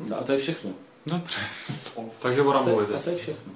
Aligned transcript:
No 0.00 0.18
a 0.18 0.22
to 0.22 0.32
je 0.32 0.38
všechno. 0.38 0.70
Dobře. 1.06 1.40
Takže 2.22 2.42
o 2.42 2.80
jde. 2.80 2.94
a 2.96 2.98
to 2.98 3.10
je 3.10 3.16
všechno. 3.16 3.52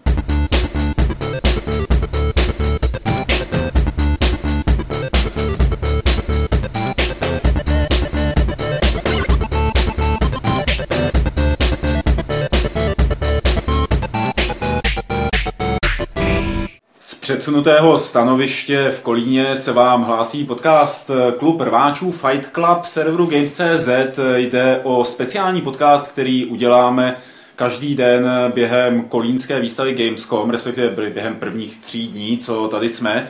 Předsunutého 17.40 17.98
stanoviště 17.98 18.90
v 18.90 19.00
Kolíně 19.00 19.56
se 19.56 19.72
vám 19.72 20.02
hlásí 20.02 20.44
podcast 20.44 21.10
Klub 21.38 21.60
rváčů 21.60 22.10
Fight 22.10 22.48
Club 22.54 22.84
serveru 22.84 23.26
Games.cz. 23.26 23.88
Jde 24.36 24.80
o 24.82 25.04
speciální 25.04 25.60
podcast, 25.60 26.12
který 26.12 26.46
uděláme 26.46 27.16
každý 27.56 27.94
den 27.94 28.28
během 28.54 29.02
kolínské 29.02 29.60
výstavy 29.60 29.94
Gamescom, 29.94 30.50
respektive 30.50 31.10
během 31.10 31.34
prvních 31.36 31.78
tří 31.86 32.08
dní, 32.08 32.38
co 32.38 32.68
tady 32.68 32.88
jsme. 32.88 33.28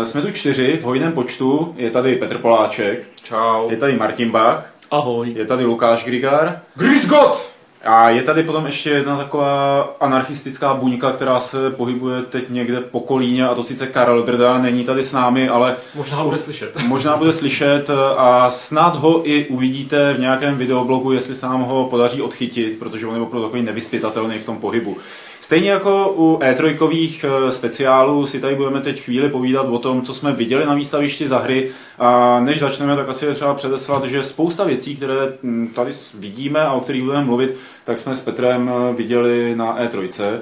Eh, 0.00 0.04
Jsme 0.04 0.22
tu 0.22 0.30
čtyři 0.32 0.78
v 0.82 0.84
hojném 0.84 1.12
počtu. 1.12 1.74
Je 1.76 1.90
tady 1.90 2.16
Petr 2.16 2.38
Poláček, 2.38 3.06
Čau. 3.24 3.70
je 3.70 3.76
tady 3.76 3.96
Martin 3.96 4.30
Bach, 4.30 4.66
Ahoj. 4.90 5.32
je 5.36 5.44
tady 5.44 5.64
Lukáš 5.64 6.04
Grigar 6.04 6.60
Grisgot! 6.74 7.55
A 7.86 8.10
je 8.10 8.22
tady 8.22 8.42
potom 8.42 8.66
ještě 8.66 8.90
jedna 8.90 9.16
taková 9.16 9.82
anarchistická 10.00 10.74
buňka, 10.74 11.12
která 11.12 11.40
se 11.40 11.70
pohybuje 11.70 12.22
teď 12.22 12.48
někde 12.48 12.80
po 12.80 13.00
Kolíně, 13.00 13.48
a 13.48 13.54
to 13.54 13.64
sice 13.64 13.86
Karel 13.86 14.22
Drda, 14.22 14.58
není 14.58 14.84
tady 14.84 15.02
s 15.02 15.12
námi, 15.12 15.48
ale 15.48 15.76
Možná 15.94 16.24
bude 16.24 16.38
slyšet. 16.38 16.82
možná 16.86 17.16
bude 17.16 17.32
slyšet 17.32 17.90
a 18.16 18.50
snad 18.50 18.96
ho 18.96 19.30
i 19.30 19.46
uvidíte 19.46 20.12
v 20.12 20.20
nějakém 20.20 20.56
videoblogu, 20.56 21.12
jestli 21.12 21.34
se 21.34 21.46
nám 21.46 21.62
ho 21.62 21.84
podaří 21.84 22.22
odchytit, 22.22 22.78
protože 22.78 23.06
on 23.06 23.14
je 23.14 23.20
opravdu 23.20 23.46
takový 23.48 23.62
nevyspytatelný 23.62 24.38
v 24.38 24.46
tom 24.46 24.58
pohybu. 24.58 24.96
Stejně 25.40 25.70
jako 25.70 26.14
u 26.16 26.38
E3 26.38 27.50
speciálů 27.50 28.26
si 28.26 28.40
tady 28.40 28.54
budeme 28.54 28.80
teď 28.80 29.00
chvíli 29.00 29.28
povídat 29.28 29.66
o 29.66 29.78
tom, 29.78 30.02
co 30.02 30.14
jsme 30.14 30.32
viděli 30.32 30.66
na 30.66 30.74
výstavišti 30.74 31.28
za 31.28 31.38
hry. 31.38 31.70
A 31.98 32.40
než 32.40 32.60
začneme, 32.60 32.96
tak 32.96 33.08
asi 33.08 33.24
je 33.24 33.34
třeba 33.34 33.54
předeslat, 33.54 34.04
že 34.04 34.24
spousta 34.24 34.64
věcí, 34.64 34.96
které 34.96 35.32
hm, 35.42 35.68
tady 35.74 35.92
vidíme 36.14 36.60
a 36.60 36.72
o 36.72 36.80
kterých 36.80 37.02
budeme 37.02 37.24
mluvit, 37.24 37.54
tak 37.84 37.98
jsme 37.98 38.16
s 38.16 38.24
Petrem 38.24 38.70
viděli 38.96 39.56
na 39.56 39.78
E3. 39.78 40.40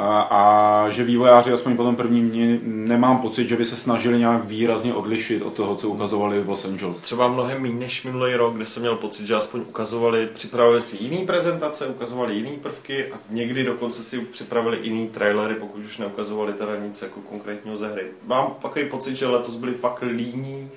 A, 0.00 0.20
a 0.20 0.90
že 0.90 1.04
vývojáři 1.04 1.52
aspoň 1.52 1.76
po 1.76 1.82
tom 1.82 1.96
prvním 1.96 2.30
dni 2.30 2.60
nemám 2.64 3.18
pocit, 3.18 3.48
že 3.48 3.56
by 3.56 3.64
se 3.64 3.76
snažili 3.76 4.18
nějak 4.18 4.44
výrazně 4.44 4.94
odlišit 4.94 5.42
od 5.42 5.54
toho, 5.54 5.76
co 5.76 5.88
ukazovali 5.88 6.40
v 6.40 6.48
Los 6.48 6.64
Angeles. 6.64 6.96
Třeba 6.96 7.28
mnohem 7.28 7.62
méně 7.62 7.74
než 7.74 8.04
minulý 8.04 8.34
rok, 8.34 8.54
kde 8.54 8.66
jsem 8.66 8.80
měl 8.80 8.96
pocit, 8.96 9.26
že 9.26 9.34
aspoň 9.34 9.60
ukazovali, 9.60 10.26
připravili 10.26 10.80
si 10.80 11.04
jiný 11.04 11.26
prezentace, 11.26 11.86
ukazovali 11.86 12.34
jiný 12.34 12.56
prvky 12.56 13.12
a 13.12 13.18
někdy 13.30 13.64
dokonce 13.64 14.02
si 14.02 14.20
připravili 14.20 14.78
jiný 14.82 15.08
trailery, 15.08 15.54
pokud 15.54 15.84
už 15.84 15.98
neukazovali 15.98 16.52
teda 16.52 16.76
nic 16.76 17.02
jako 17.02 17.20
konkrétního 17.20 17.76
ze 17.76 17.88
hry. 17.88 18.06
Mám 18.26 18.54
takový 18.62 18.84
pocit, 18.84 19.16
že 19.16 19.26
letos 19.26 19.56
byli 19.56 19.74
fakt 19.74 20.02
líní 20.02 20.70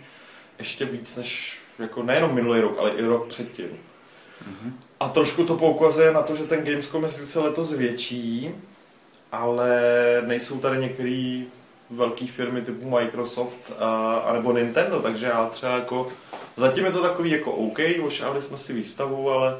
ještě 0.59 0.85
víc 0.85 1.17
než 1.17 1.59
jako 1.79 2.03
nejenom 2.03 2.35
minulý 2.35 2.59
rok, 2.59 2.75
ale 2.79 2.91
i 2.91 3.01
rok 3.01 3.27
předtím. 3.27 3.67
A 4.99 5.09
trošku 5.09 5.45
to 5.45 5.57
poukazuje 5.57 6.13
na 6.13 6.21
to, 6.21 6.35
že 6.35 6.43
ten 6.43 6.63
Gamescom 6.63 7.03
je 7.03 7.11
sice 7.11 7.39
letos 7.39 7.73
větší, 7.73 8.51
ale 9.31 9.81
nejsou 10.25 10.59
tady 10.59 10.77
některé 10.77 11.41
velké 11.89 12.27
firmy 12.27 12.61
typu 12.61 12.89
Microsoft 12.89 13.71
a, 13.79 14.13
anebo 14.13 14.53
Nintendo, 14.53 15.01
takže 15.01 15.25
já 15.25 15.45
třeba 15.45 15.75
jako, 15.75 16.11
zatím 16.55 16.85
je 16.85 16.91
to 16.91 17.01
takový 17.01 17.31
jako 17.31 17.51
OK, 17.51 17.79
ošáli 18.03 18.41
jsme 18.41 18.57
si 18.57 18.73
výstavu, 18.73 19.29
ale, 19.29 19.57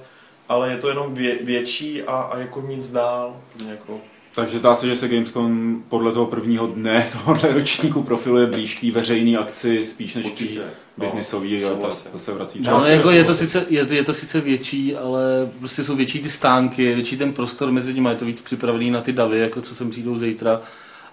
ale 0.50 0.72
je 0.72 0.78
to 0.78 0.90
jenom 0.90 1.14
vě, 1.14 1.36
větší 1.36 2.04
a, 2.04 2.16
a 2.16 2.38
jako 2.38 2.62
nic 2.62 2.92
dál. 2.92 3.38
Jako, 3.70 4.02
Takže 4.36 4.60
zdá 4.60 4.74
se, 4.76 4.88
že 4.88 4.96
se 4.96 5.08
Gamescom 5.08 5.84
podle 5.90 6.12
toho 6.12 6.26
prvního 6.26 6.68
dne 6.68 7.08
tohohle 7.14 7.54
ročníku 7.54 8.04
profiluje 8.04 8.46
blíž 8.48 8.76
k 8.78 8.82
té 8.82 8.92
veřejné 8.92 9.38
akci, 9.38 9.84
spíš 9.84 10.16
než 10.16 10.26
k 10.26 10.28
té 10.28 10.32
Určitě. 10.44 10.62
biznisový, 10.98 11.62
No, 11.62 11.70
a 11.70 11.76
ta, 11.76 11.96
ta 12.12 12.20
se 12.20 12.34
vrací 12.34 12.60
No, 12.60 12.64
třeba. 12.64 12.76
ale 12.78 12.86
si 12.86 12.92
jako 12.92 13.12
je, 13.12 13.24
to 13.24 13.34
sice, 13.34 13.66
je, 13.70 13.86
to- 13.86 13.94
je 13.94 14.04
to 14.04 14.14
sice 14.14 14.42
větší, 14.42 14.96
ale 14.96 15.22
prostě 15.60 15.84
jsou 15.84 15.96
větší 15.96 16.20
ty 16.20 16.30
stánky, 16.30 16.84
je 16.84 16.96
větší 16.96 17.18
ten 17.18 17.34
prostor 17.34 17.72
mezi 17.72 17.94
nimi, 17.94 18.10
je 18.10 18.16
to 18.16 18.26
víc 18.26 18.42
připravený 18.42 18.92
na 18.92 19.02
ty 19.02 19.12
davy, 19.14 19.40
jako 19.40 19.62
co 19.62 19.76
sem 19.76 19.90
přijdou 19.90 20.18
zítra, 20.18 20.62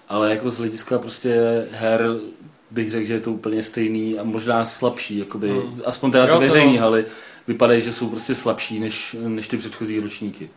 ale 0.09 0.29
jako 0.29 0.49
z 0.49 0.57
hlediska 0.57 0.99
prostě 0.99 1.35
her 1.71 2.05
bych 2.71 2.91
řekl, 2.91 3.07
že 3.07 3.13
je 3.13 3.19
to 3.19 3.31
úplně 3.31 3.63
stejný 3.63 4.19
a 4.19 4.23
možná 4.23 4.65
slabší, 4.65 5.17
jakoby, 5.17 5.49
Hmm. 5.49 5.81
aspoň 5.85 6.11
teda 6.11 6.39
ty 6.39 6.45
Jo, 6.45 6.55
jo. 6.55 6.79
haly 6.79 7.05
vypadají, 7.47 7.81
že 7.81 7.93
jsou 7.93 8.09
prostě 8.09 8.35
slabší 8.35 8.79
než, 8.79 9.15
než 9.27 9.47
ty 9.47 9.57
předchozí 9.57 9.99
ročníky. 9.99 10.49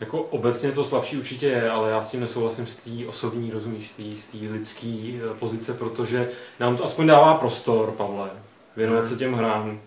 Jako 0.00 0.22
obecně 0.22 0.72
to 0.72 0.84
slabší 0.84 1.16
určitě 1.16 1.46
je, 1.46 1.70
ale 1.70 1.90
já 1.90 2.02
s 2.02 2.10
tím 2.10 2.20
nesouhlasím 2.20 2.66
z 2.66 2.76
té 2.76 2.90
osobní, 3.08 3.50
rozumíš, 3.50 3.88
z 4.16 4.26
té 4.26 4.38
lidské 4.52 4.86
eh, 4.86 5.34
pozice, 5.38 5.74
protože 5.74 6.28
nám 6.60 6.76
to 6.76 6.84
aspoň 6.84 7.06
dává 7.06 7.34
prostor, 7.34 7.90
Pavle, 7.96 8.28
věnovat 8.76 9.04
se 9.04 9.16
těm 9.16 9.34
hrám, 9.34 9.78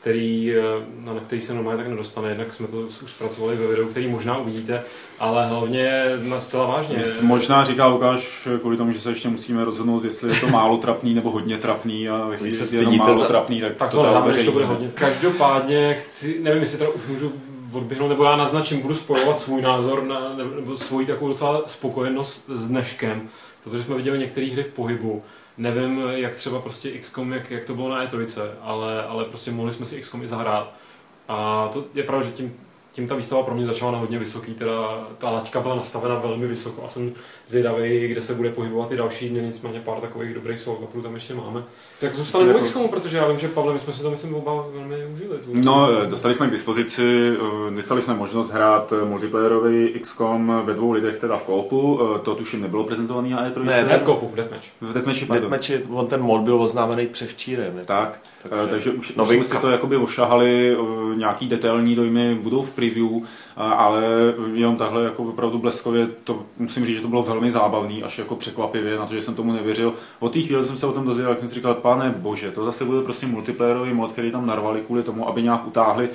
který, 0.00 0.54
eh, 0.56 0.62
na 0.98 1.12
na 1.14 1.20
který 1.20 1.42
se 1.42 1.54
normálně 1.54 1.78
tak 1.82 1.88
nedostane. 1.92 2.28
Jednak 2.28 2.52
jsme 2.52 2.66
to 2.66 2.76
už 2.76 2.94
zpracovali 3.10 3.56
ve 3.56 3.66
videu, 3.66 3.86
který 3.88 4.08
možná 4.08 4.38
uvidíte, 4.38 4.82
ale 5.18 5.46
hlavně 5.46 6.04
na 6.28 6.40
zcela 6.40 6.66
vážně. 6.66 6.96
Mys- 6.96 7.20
Možná 7.22 7.64
říká 7.64 7.86
Lukáš 7.86 8.48
kvůli 8.60 8.76
tomu, 8.76 8.92
že 8.92 9.00
se 9.00 9.10
ještě 9.10 9.28
musíme 9.28 9.64
rozhodnout, 9.64 10.04
jestli 10.04 10.34
je 10.34 10.40
to 10.40 10.48
málo 10.48 10.76
trapný 10.78 11.14
nebo 11.14 11.30
hodně 11.30 11.58
trapný 11.58 12.08
a 12.08 12.26
ve 12.26 12.36
chvíli, 12.36 12.50
se 12.50 12.64
kdy 12.66 12.76
je 12.76 12.82
to 12.82 12.88
stydíte 12.88 13.04
málo 13.04 13.18
za- 13.18 13.26
trapný, 13.26 13.60
tak, 13.60 13.76
Tak 13.76 13.90
to 13.90 13.96
to 13.96 14.02
dá 14.02 14.08
nedáme, 14.08 14.32
když 14.32 14.44
to 14.44 14.52
bude 14.52 14.64
hodně. 14.64 14.90
Každopádně 14.94 15.94
chci, 15.94 16.38
nevím, 16.42 16.62
jestli 16.62 16.78
teda 16.78 16.90
už 16.90 17.06
můžu 17.06 17.32
odběhnout, 17.74 18.08
nebo 18.08 18.24
já 18.24 18.36
naznačím, 18.36 18.80
budu 18.80 18.94
spojovat 18.94 19.38
svůj 19.38 19.62
názor 19.62 20.02
na, 20.02 20.34
nebo 20.36 20.76
svoji 20.76 21.06
takovou 21.06 21.28
docela 21.28 21.62
spokojenost 21.66 22.50
s 22.54 22.68
dneškem, 22.68 23.28
protože 23.64 23.82
jsme 23.82 23.96
viděli 23.96 24.18
některé 24.18 24.46
hry 24.46 24.62
v 24.62 24.72
pohybu. 24.72 25.22
Nevím, 25.58 25.98
jak 25.98 26.34
třeba 26.34 26.60
prostě 26.60 26.98
XCOM, 26.98 27.32
jak, 27.32 27.50
jak 27.50 27.64
to 27.64 27.74
bylo 27.74 27.88
na 27.88 28.06
E3, 28.06 28.48
ale, 28.60 29.04
ale 29.04 29.24
prostě 29.24 29.50
mohli 29.50 29.72
jsme 29.72 29.86
si 29.86 30.00
XCOM 30.00 30.22
i 30.22 30.28
zahrát. 30.28 30.74
A 31.28 31.68
to 31.72 31.84
je 31.94 32.02
pravda, 32.02 32.26
že 32.26 32.32
tím, 32.32 32.54
tím 32.94 33.08
ta 33.08 33.14
výstava 33.14 33.42
pro 33.42 33.54
mě 33.54 33.66
začala 33.66 33.92
na 33.92 33.98
hodně 33.98 34.18
vysoký, 34.18 34.54
teda 34.54 35.06
ta 35.18 35.30
laťka 35.30 35.60
byla 35.60 35.74
nastavena 35.74 36.14
velmi 36.14 36.46
vysoko 36.46 36.84
a 36.84 36.88
jsem 36.88 37.12
zvědavý, 37.46 38.08
kde 38.08 38.22
se 38.22 38.34
bude 38.34 38.50
pohybovat 38.50 38.92
i 38.92 38.96
další 38.96 39.28
dny, 39.28 39.42
nicméně 39.42 39.80
pár 39.80 40.00
takových 40.00 40.34
dobrých 40.34 40.60
solvaprů 40.60 41.02
tam 41.02 41.14
ještě 41.14 41.34
máme. 41.34 41.62
Tak 42.00 42.14
zůstaneme 42.14 42.50
u 42.50 42.54
Jako- 42.54 42.64
XCOMu, 42.66 42.88
protože 42.88 43.16
já 43.18 43.28
vím, 43.28 43.38
že 43.38 43.48
Pavle, 43.48 43.72
my 43.74 43.78
jsme 43.78 43.92
si 43.92 44.02
to 44.02 44.10
myslím 44.10 44.34
oba 44.34 44.66
velmi 44.74 45.06
užili. 45.06 45.38
Tu. 45.38 45.50
No, 45.54 46.04
dostali 46.06 46.34
jsme 46.34 46.46
k 46.48 46.50
dispozici, 46.50 47.30
eh, 47.68 47.74
dostali 47.74 48.02
jsme 48.02 48.14
možnost 48.14 48.50
hrát 48.50 48.92
eh, 48.92 49.04
multiplayerový 49.04 49.88
XCOM 50.00 50.62
ve 50.64 50.74
dvou 50.74 50.92
lidech, 50.92 51.18
teda 51.18 51.36
v 51.36 51.42
koopu, 51.42 52.00
eh, 52.16 52.18
to 52.18 52.34
tuším 52.34 52.62
nebylo 52.62 52.84
prezentovaný 52.84 53.30
na 53.30 53.50
E3. 53.50 53.64
Ne, 53.64 53.84
Ne 53.84 53.98
v 53.98 54.02
kopu, 54.02 54.28
v 54.28 54.34
Deathmatch. 54.36 54.64
v 54.80 54.92
Deathmatchi, 54.92 55.26
pardon. 55.26 55.50
Deathmatchi, 55.50 55.82
on 55.90 56.06
ten 56.06 56.22
mod 56.22 56.42
byl 56.42 56.62
oznámený 56.62 57.06
převčírem. 57.06 57.80
Tak, 57.84 58.20
Takže- 58.48 58.56
takže, 58.56 58.70
takže 58.70 58.90
už, 58.90 59.10
už 59.10 59.16
novinka. 59.16 59.44
jsme 59.44 59.54
si 59.56 59.60
to 59.62 59.70
jakoby 59.70 59.96
ošahali, 59.96 60.76
eh, 61.12 61.16
nějaký 61.16 61.48
detailní 61.48 61.94
dojmy 61.94 62.34
budou 62.34 62.62
v 62.62 62.70
preview, 62.70 63.08
a- 63.56 63.72
ale 63.72 64.02
jenom 64.54 64.76
tahle 64.76 65.04
jako 65.04 65.22
opravdu 65.22 65.58
bleskově, 65.58 66.08
to 66.24 66.42
musím 66.58 66.84
říct, 66.86 66.96
že 66.96 67.02
to 67.02 67.08
bylo 67.08 67.22
velmi 67.22 67.50
zábavný, 67.50 68.02
až 68.02 68.18
jako 68.18 68.36
překvapivě, 68.36 68.98
na 68.98 69.06
to, 69.06 69.14
že 69.14 69.20
jsem 69.20 69.34
tomu 69.34 69.52
nevěřil. 69.52 69.92
Od 70.20 70.32
té 70.32 70.40
chvíle 70.40 70.64
jsem 70.64 70.76
se 70.76 70.86
o 70.86 70.92
tom 70.92 71.04
dozvěděl, 71.04 71.30
jak 71.30 71.38
jsem 71.38 71.48
si 71.48 71.54
říkal, 71.54 71.74
pane 71.74 72.14
bože, 72.18 72.50
to 72.50 72.64
zase 72.64 72.84
bude 72.84 73.02
prostě 73.02 73.26
multiplayerový 73.26 73.92
mod, 73.92 74.12
který 74.12 74.30
tam 74.30 74.46
narvali 74.46 74.80
kvůli 74.80 75.02
tomu, 75.02 75.28
aby 75.28 75.42
nějak 75.42 75.66
utáhli 75.66 76.08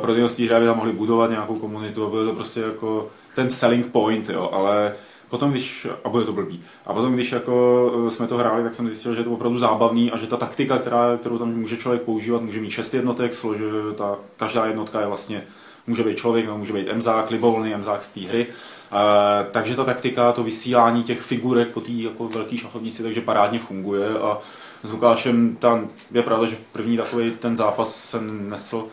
pro 0.00 0.14
ty 0.14 0.46
hry, 0.46 0.54
aby 0.54 0.66
tam 0.66 0.76
mohli 0.76 0.92
budovat 0.92 1.30
nějakou 1.30 1.54
komunitu, 1.54 2.06
a 2.06 2.10
bylo 2.10 2.24
to 2.24 2.32
prostě 2.32 2.60
jako 2.60 3.10
ten 3.34 3.50
selling 3.50 3.86
point, 3.86 4.28
jo, 4.30 4.50
ale 4.52 4.92
Potom, 5.30 5.50
když, 5.50 5.86
a 6.04 6.08
bude 6.08 6.24
to 6.24 6.32
blbý, 6.32 6.62
a 6.86 6.92
potom, 6.92 7.14
když 7.14 7.32
jako 7.32 7.92
eh, 8.06 8.10
jsme 8.10 8.26
to 8.26 8.36
hráli, 8.36 8.62
tak 8.62 8.74
jsem 8.74 8.88
zjistil, 8.88 9.14
že 9.14 9.20
je 9.20 9.24
to 9.24 9.30
opravdu 9.30 9.58
zábavný 9.58 10.10
a 10.10 10.16
že 10.16 10.26
ta 10.26 10.36
taktika, 10.36 10.78
která, 10.78 11.16
kterou 11.16 11.38
tam 11.38 11.54
může 11.54 11.76
člověk 11.76 12.02
používat, 12.02 12.42
může 12.42 12.60
mít 12.60 12.70
šest 12.70 12.94
jednotek, 12.94 13.34
slože, 13.34 13.64
ta, 13.96 14.18
každá 14.36 14.66
jednotka 14.66 15.00
je 15.00 15.06
vlastně, 15.06 15.42
může 15.86 16.02
být 16.02 16.18
člověk, 16.18 16.46
nebo 16.46 16.58
může 16.58 16.72
být 16.72 16.88
emzák, 16.88 17.30
libovolný 17.30 17.74
emzák 17.74 18.02
z 18.02 18.12
té 18.12 18.20
hry. 18.20 18.46
E, 18.46 19.50
takže 19.50 19.76
ta 19.76 19.84
taktika, 19.84 20.32
to 20.32 20.44
vysílání 20.44 21.02
těch 21.02 21.20
figurek 21.20 21.68
po 21.68 21.80
té 21.80 21.92
jako 21.92 22.28
velké 22.28 22.58
šachovnici, 22.58 23.02
takže 23.02 23.20
parádně 23.20 23.58
funguje 23.58 24.08
a 24.08 24.38
s 24.82 24.92
Lukášem 24.92 25.56
tam 25.56 25.88
je 26.10 26.22
pravda, 26.22 26.46
že 26.46 26.56
první 26.72 26.96
takový 26.96 27.30
ten 27.30 27.56
zápas 27.56 28.04
jsem 28.04 28.50
nesl 28.50 28.84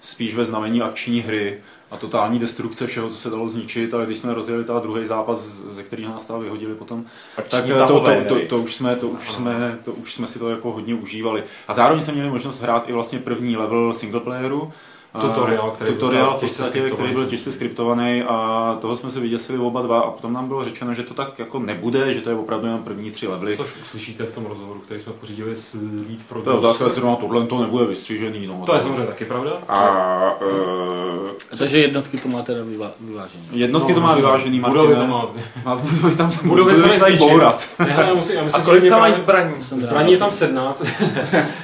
spíš 0.00 0.34
ve 0.34 0.44
znamení 0.44 0.82
akční 0.82 1.20
hry 1.20 1.60
a 1.90 1.96
totální 1.96 2.38
destrukce 2.38 2.86
všeho, 2.86 3.08
co 3.08 3.16
se 3.16 3.30
dalo 3.30 3.48
zničit, 3.48 3.94
ale 3.94 4.06
když 4.06 4.18
jsme 4.18 4.34
rozjeli 4.34 4.64
ta 4.64 4.78
druhý 4.78 5.04
zápas, 5.04 5.38
ze 5.70 5.82
kterého 5.82 6.12
nás 6.12 6.26
tam 6.26 6.40
vyhodili 6.40 6.74
potom, 6.74 7.04
Akční 7.36 7.50
tak 7.50 7.64
to, 7.66 8.00
to, 8.00 8.24
to, 8.28 8.46
to, 8.48 8.58
už 8.58 8.74
jsme, 8.74 8.96
to, 8.96 9.08
už 9.08 9.32
jsme, 9.32 9.78
to 9.84 9.92
už 9.92 10.14
jsme 10.14 10.26
si 10.26 10.38
to 10.38 10.50
jako 10.50 10.72
hodně 10.72 10.94
užívali. 10.94 11.44
A 11.68 11.74
zároveň 11.74 12.04
jsme 12.04 12.12
měli 12.12 12.30
možnost 12.30 12.60
hrát 12.60 12.88
i 12.88 12.92
vlastně 12.92 13.18
první 13.18 13.56
level 13.56 13.94
singleplayeru, 13.94 14.72
Tutoriál, 15.20 15.70
který 15.70 15.90
byl 15.90 16.00
tutoriál 16.00 16.34
v 16.36 16.40
těžce 16.40 16.62
podstatě, 16.62 16.78
který 16.78 16.86
skriptovaný. 16.88 17.14
byl 17.14 17.26
těžce 17.26 17.52
skriptovaný 17.52 18.22
a 18.22 18.76
toho 18.80 18.96
jsme 18.96 19.10
se 19.10 19.20
vyděsili 19.20 19.58
oba 19.58 19.82
dva 19.82 20.00
a 20.00 20.10
potom 20.10 20.32
nám 20.32 20.48
bylo 20.48 20.64
řečeno, 20.64 20.94
že 20.94 21.02
to 21.02 21.14
tak 21.14 21.38
jako 21.38 21.58
nebude, 21.58 22.14
že 22.14 22.20
to 22.20 22.30
je 22.30 22.36
opravdu 22.36 22.66
jenom 22.66 22.82
první 22.82 23.10
tři 23.10 23.26
levely. 23.26 23.56
Což 23.56 23.76
uslyšíte 23.82 24.24
v 24.24 24.34
tom 24.34 24.46
rozhovoru, 24.46 24.80
který 24.80 25.00
jsme 25.00 25.12
pořídili 25.12 25.56
s 25.56 25.74
Lead 25.74 26.44
To 26.44 26.50
je 26.50 26.56
otázka, 26.56 26.88
zrovna 26.88 27.16
tohle 27.16 27.46
to 27.46 27.62
nebude 27.62 27.84
vystřížený. 27.84 28.46
No, 28.46 28.62
To 28.66 28.74
je 28.74 28.80
samozřejmě 28.80 29.06
taky 29.06 29.24
pravda. 29.24 29.52
A 29.68 30.40
uh, 30.40 31.28
Takže 31.58 31.78
jednotky 31.78 32.18
to 32.18 32.28
má 32.28 32.42
teda 32.42 32.64
vyvá, 32.64 32.90
vyvážený. 33.00 33.44
jednotky 33.52 33.94
to 33.94 34.00
má 34.00 34.10
že 34.10 34.16
vyvážený, 34.16 34.60
Budovy 34.60 34.94
to 34.94 35.06
má. 35.06 35.26
A 35.64 35.74
budovy 35.76 36.16
tam 36.16 36.32
se 36.32 36.46
Budovy 36.46 36.74
se 36.74 36.90
se 36.90 37.10
bourat. 37.12 37.68
Ne, 37.78 37.94
já 38.08 38.14
musím, 38.14 38.36
já 38.36 38.44
myslím, 38.44 38.62
A 38.62 38.64
kolik 38.64 38.88
tam 38.88 39.00
mají 39.00 39.14
zbraní? 39.14 39.54
Zbraní 39.60 40.12
je 40.12 40.18
tam 40.18 40.30
17. 40.32 40.84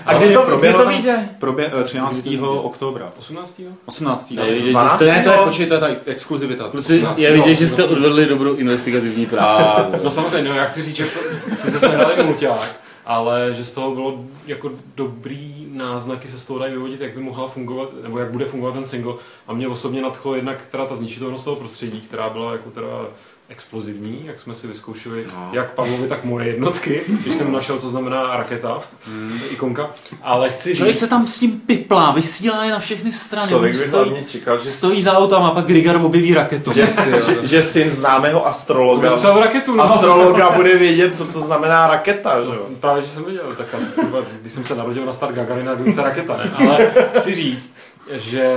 A 0.06 0.14
kdy 0.14 0.34
to, 0.34 0.56
kdy 0.58 0.72
to 0.72 0.88
vyjde? 0.88 1.28
Probě, 1.38 1.72
eh, 1.80 1.84
13. 1.84 2.24
oktobra. 2.62 3.12
18. 3.42 3.60
18. 3.86 4.30
Ne, 4.30 4.46
je 4.46 4.54
vidět, 4.54 4.66
že 4.66 4.72
Ne, 4.72 4.88
jste- 4.88 4.98
to 4.98 5.04
je, 5.04 5.22
to 5.22 5.30
je, 5.30 5.36
počkej, 5.44 5.66
to 5.66 5.74
je 5.74 5.80
ta 5.80 5.86
exkluzivita. 6.06 6.68
Prostě 6.68 6.94
18. 6.94 7.18
je 7.18 7.32
vidět, 7.32 7.54
že 7.54 7.68
jste 7.68 7.82
no. 7.82 7.88
odvedli 7.88 8.26
dobrou 8.26 8.54
investigativní 8.54 9.26
práci. 9.26 9.62
A- 9.62 9.90
No 10.04 10.10
samozřejmě, 10.10 10.48
no, 10.50 10.56
já 10.56 10.64
chci 10.64 10.82
říct, 10.82 10.96
že 10.96 11.04
to, 11.04 11.20
sice 11.56 11.78
jsme 11.78 11.88
hráli 11.88 12.24
mulťák, 12.24 12.76
ale 13.06 13.54
že 13.54 13.64
z 13.64 13.72
toho 13.72 13.94
bylo 13.94 14.24
jako 14.46 14.70
dobrý 14.94 15.66
náznaky 15.72 16.28
se 16.28 16.38
z 16.38 16.44
toho 16.44 16.58
dají 16.58 16.72
vyvodit, 16.72 17.00
jak 17.00 17.14
by 17.14 17.20
mohla 17.22 17.48
fungovat, 17.48 17.88
nebo 18.02 18.18
jak 18.18 18.30
bude 18.30 18.44
fungovat 18.44 18.72
ten 18.74 18.84
single. 18.84 19.14
A 19.46 19.52
mě 19.52 19.68
osobně 19.68 20.02
nadchlo 20.02 20.34
jednak 20.34 20.66
teda 20.70 20.86
ta 20.86 20.96
zničitelnost 20.96 21.44
toho 21.44 21.56
prostředí, 21.56 22.00
která 22.00 22.30
byla 22.30 22.52
jako 22.52 22.70
teda 22.70 22.86
explozivní, 23.48 24.22
jak 24.26 24.38
jsme 24.38 24.54
si 24.54 24.66
vyzkoušeli, 24.66 25.26
No. 25.34 25.50
jak 25.52 25.72
Pavlovi, 25.74 26.08
tak 26.08 26.24
moje 26.24 26.46
jednotky, 26.46 27.00
když 27.08 27.34
jsem 27.34 27.52
našel, 27.52 27.78
co 27.78 27.90
znamená 27.90 28.36
raketa, 28.36 28.78
ikonka. 29.50 29.90
Ale 30.22 30.50
chci 30.50 30.76
Člověk 30.76 30.94
říct, 30.94 31.00
se 31.00 31.08
tam 31.08 31.26
s 31.26 31.38
tím 31.38 31.60
piplá, 31.60 32.12
vysílá 32.12 32.64
je 32.64 32.70
na 32.70 32.78
všechny 32.78 33.12
strany. 33.12 33.48
Člověk 33.48 33.72
by 33.72 33.78
stojí, 33.78 34.10
hlavně 34.10 34.24
čekal, 34.28 34.58
že, 34.62 34.70
stojí 34.70 35.02
za 35.02 35.12
autama 35.12 35.48
a 35.48 35.54
pak 35.54 35.66
Grigar 35.66 35.96
objeví 35.96 36.34
raketu. 36.34 36.72
že, 36.72 36.86
že, 36.86 37.46
že 37.48 37.62
syn 37.62 37.90
známého 37.90 38.46
astrologa, 38.46 39.10
raketu, 39.40 39.74
no. 39.76 39.84
astrologa 39.84 40.50
bude 40.50 40.76
vědět, 40.78 41.14
co 41.14 41.24
to 41.24 41.40
znamená 41.40 41.86
raketa, 41.86 42.40
že 42.42 42.48
jo? 42.48 42.66
Právě, 42.80 43.02
že 43.02 43.08
jsem 43.08 43.24
viděl, 43.24 43.54
tak 43.58 43.74
asi, 43.74 43.86
když 44.40 44.52
jsem 44.52 44.64
se 44.64 44.74
narodil 44.74 45.04
na 45.06 45.12
start 45.12 45.34
Gagarina, 45.34 45.72
se 45.94 46.02
raketa, 46.02 46.36
ne? 46.36 46.50
Ale 46.68 46.92
chci 47.18 47.34
říct, 47.34 47.74
že 48.12 48.54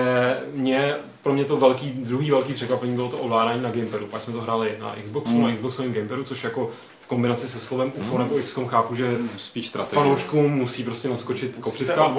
mě, 0.53 0.95
pro 1.23 1.33
mě 1.33 1.45
to 1.45 1.57
velký, 1.57 1.91
druhý 1.91 2.31
velký 2.31 2.53
překvapení 2.53 2.95
bylo 2.95 3.09
to 3.09 3.17
ovládání 3.17 3.61
na 3.63 3.71
gamepadu. 3.71 4.05
Pak 4.05 4.21
jsme 4.23 4.33
to 4.33 4.41
hráli 4.41 4.77
na 4.79 4.95
Xboxu, 5.03 5.31
Hmm. 5.31 5.43
na 5.43 5.55
Xboxovém 5.55 5.93
gamepadu, 5.93 6.23
což 6.23 6.43
jako 6.43 6.69
v 7.01 7.07
kombinaci 7.07 7.47
se 7.49 7.59
slovem 7.59 7.91
UFO 7.95 8.17
nebo 8.17 8.35
XCOM 8.39 8.67
chápu, 8.67 8.95
že 8.95 9.17
Spíš 9.37 9.67
strategie. 9.67 10.01
fanouškům 10.03 10.51
musí 10.51 10.83
prostě 10.83 11.09
naskočit 11.09 11.57
kopřivka. 11.61 12.13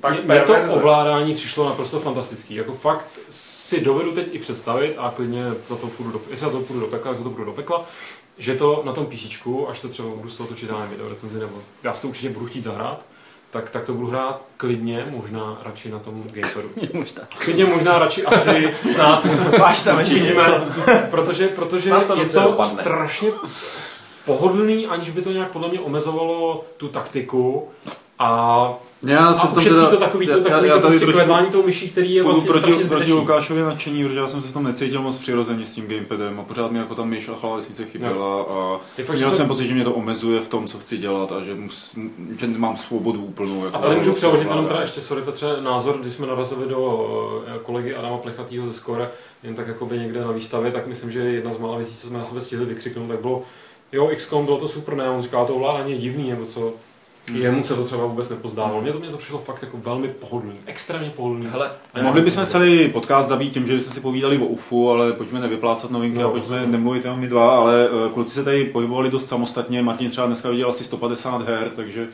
tak 0.00 0.24
Mně 0.24 0.40
to 0.40 0.52
perverze. 0.52 0.74
ovládání 0.74 1.34
přišlo 1.34 1.68
naprosto 1.68 2.00
fantastický. 2.00 2.54
Jako 2.54 2.72
fakt 2.72 3.06
si 3.30 3.80
dovedu 3.80 4.12
teď 4.12 4.26
i 4.32 4.38
představit 4.38 4.94
a 4.98 5.12
klidně 5.16 5.44
za 5.68 5.76
to 5.76 5.86
půjdu 5.86 6.10
do, 6.12 6.20
jestli 6.30 6.46
za 6.46 6.50
to 6.52 6.60
půjdu 6.60 6.80
do 6.80 6.86
pekla, 6.86 7.14
za 7.14 7.22
to 7.24 7.30
půjdu 7.30 7.44
do 7.44 7.52
pekla, 7.52 7.84
že 8.38 8.54
to 8.54 8.82
na 8.84 8.92
tom 8.92 9.06
PC, 9.06 9.26
až 9.68 9.80
to 9.80 9.88
třeba 9.88 10.08
budu 10.08 10.28
z 10.28 10.36
toho 10.36 10.48
točit 10.48 10.70
já 10.70 10.84
video 10.90 11.08
recenzi, 11.08 11.38
nebo 11.38 11.58
já 11.82 11.92
si 11.92 12.02
to 12.02 12.08
určitě 12.08 12.28
budu 12.28 12.46
chtít 12.46 12.64
zahrát, 12.64 13.04
tak, 13.52 13.70
tak 13.70 13.84
to 13.84 13.94
budu 13.94 14.06
hrát 14.06 14.42
klidně, 14.56 15.06
možná 15.10 15.58
radši 15.62 15.90
na 15.90 15.98
tom 15.98 16.22
gamepadu. 16.32 16.68
Možná. 16.92 17.22
Klidně 17.38 17.64
možná 17.64 17.98
radši 17.98 18.24
asi 18.26 18.74
snad 18.92 19.26
Máš 19.58 19.82
tam 19.82 19.96
uvidíme, 19.96 20.44
protože, 21.10 21.48
protože 21.48 21.88
Snad 21.88 22.06
to 22.06 22.20
je 22.20 22.26
to 22.26 22.40
dopadne. 22.40 22.82
strašně 22.82 23.30
pohodlný, 24.24 24.86
aniž 24.86 25.10
by 25.10 25.22
to 25.22 25.32
nějak 25.32 25.50
podle 25.50 25.68
mě 25.68 25.80
omezovalo 25.80 26.64
tu 26.76 26.88
taktiku 26.88 27.68
a 28.18 28.68
Já 29.06 29.26
a 29.28 29.34
jsem 29.34 29.48
tom 29.48 29.58
ušetří 29.58 29.74
teda, 29.78 29.90
to 29.90 29.96
takový 29.96 30.26
to, 30.26 30.32
já- 30.32 30.38
takový 30.44 30.68
já 30.68 30.74
to 30.74 30.80
tady 30.80 30.90
prostě 30.90 31.06
trošku 31.06 31.18
kledvání 31.18 31.46
tou 31.52 31.62
myší, 31.62 31.90
který 31.90 32.14
je 32.14 32.22
vlastně 32.22 32.50
proti, 32.50 32.66
strašně 32.72 32.88
proti. 32.88 33.12
Lukášově 33.12 33.64
nadšení, 33.64 34.04
protože 34.04 34.18
já 34.18 34.26
jsem 34.28 34.42
se 34.42 34.48
v 34.48 34.52
tom 34.52 34.64
necítil 34.64 35.02
moc 35.02 35.16
přirozeně 35.16 35.66
s 35.66 35.70
tím 35.70 35.86
gamepadem 35.86 36.40
a 36.40 36.42
pořád 36.42 36.70
mi 36.72 36.78
jako 36.78 36.94
ta 36.94 37.04
myš 37.04 37.28
a 37.28 37.32
klávesnice 37.32 37.84
chyběla 37.84 38.42
a 38.42 38.80
Je 38.98 39.04
fakt, 39.04 39.16
měl 39.16 39.30
to- 39.30 39.36
jsem 39.36 39.48
pocit, 39.48 39.66
že 39.66 39.74
mě 39.74 39.84
to 39.84 39.92
omezuje 39.92 40.40
v 40.40 40.48
tom, 40.48 40.66
co 40.66 40.78
chci 40.78 40.98
dělat 40.98 41.32
a 41.32 41.44
že, 41.44 41.54
mus, 41.54 41.94
že 42.40 42.46
mám 42.46 42.76
svobodu 42.76 43.22
úplnou. 43.24 43.64
Jako 43.64 43.76
A 43.76 43.80
tady 43.80 43.96
můžu 43.96 44.12
přeložit 44.12 44.48
jenom 44.48 44.66
teda 44.66 44.80
ještě, 44.80 45.00
sorry 45.00 45.22
Petře, 45.22 45.56
názor, 45.60 45.98
když 46.00 46.12
jsme 46.12 46.26
narazili 46.26 46.68
do 46.68 47.42
eh, 47.46 47.58
kolegy 47.62 47.94
Adama 47.94 48.16
Plechatýho 48.18 48.66
ze 48.66 48.72
Skore, 48.72 49.10
jen 49.42 49.54
tak 49.54 49.68
jakoby 49.68 49.98
někde 49.98 50.20
na 50.20 50.32
výstavě, 50.32 50.70
tak 50.70 50.86
myslím, 50.86 51.10
že 51.12 51.20
jedna 51.20 51.52
z 51.52 51.58
mála 51.58 51.76
věcí, 51.76 51.96
co 51.96 52.06
jsme 52.06 52.18
na 52.18 52.24
sebe 52.24 52.40
stihli 52.40 52.64
vykřiknout, 52.66 53.08
tak 53.08 53.20
bylo, 53.20 53.42
jo, 53.92 54.10
XCOM 54.16 54.44
bylo 54.44 54.58
to 54.58 54.68
super, 54.68 54.94
ne, 54.96 55.10
on 55.10 55.22
říká, 55.22 55.44
to 55.44 55.54
ovládání 55.54 55.92
je 55.92 55.98
divný, 55.98 56.30
nebo 56.30 56.44
co, 56.46 56.72
jemu 57.34 57.64
se 57.64 57.74
to 57.74 57.84
třeba 57.84 58.06
vůbec 58.06 58.30
nepozdávalo. 58.30 58.82
Mně 58.82 58.92
to, 58.92 58.98
mně 58.98 59.08
to 59.08 59.16
přišlo 59.16 59.38
fakt 59.38 59.62
jako 59.62 59.76
velmi 59.76 60.08
pohodlný, 60.08 60.54
extrémně 60.66 61.10
pohodlný. 61.10 61.46
Hele, 61.50 61.70
Mohli 62.02 62.22
bychom 62.22 62.46
celý 62.46 62.88
podcast 62.88 63.28
zabít 63.28 63.52
tím, 63.52 63.66
že 63.66 63.74
bychom 63.76 63.92
si 63.92 64.00
povídali 64.00 64.38
o 64.38 64.44
UFu, 64.44 64.90
ale 64.90 65.12
pojďme 65.12 65.40
nevyplácat 65.40 65.90
novinky 65.90 66.18
No, 66.18 66.28
a 66.28 66.30
pojďme 66.30 66.48
rozumím. 66.56 66.72
nemluvit 66.72 67.04
jenom 67.04 67.20
my 67.20 67.28
dva, 67.28 67.56
ale 67.56 67.88
eh, 68.06 68.12
kluci 68.14 68.34
se 68.34 68.44
tady 68.44 68.64
pohybovali 68.64 69.10
dost 69.10 69.28
samostatně, 69.28 69.82
Martin 69.82 70.10
třeba 70.10 70.26
dneska 70.26 70.50
viděl 70.50 70.68
asi 70.68 70.84
150 70.84 71.48
her, 71.48 71.70
takže 71.76 72.08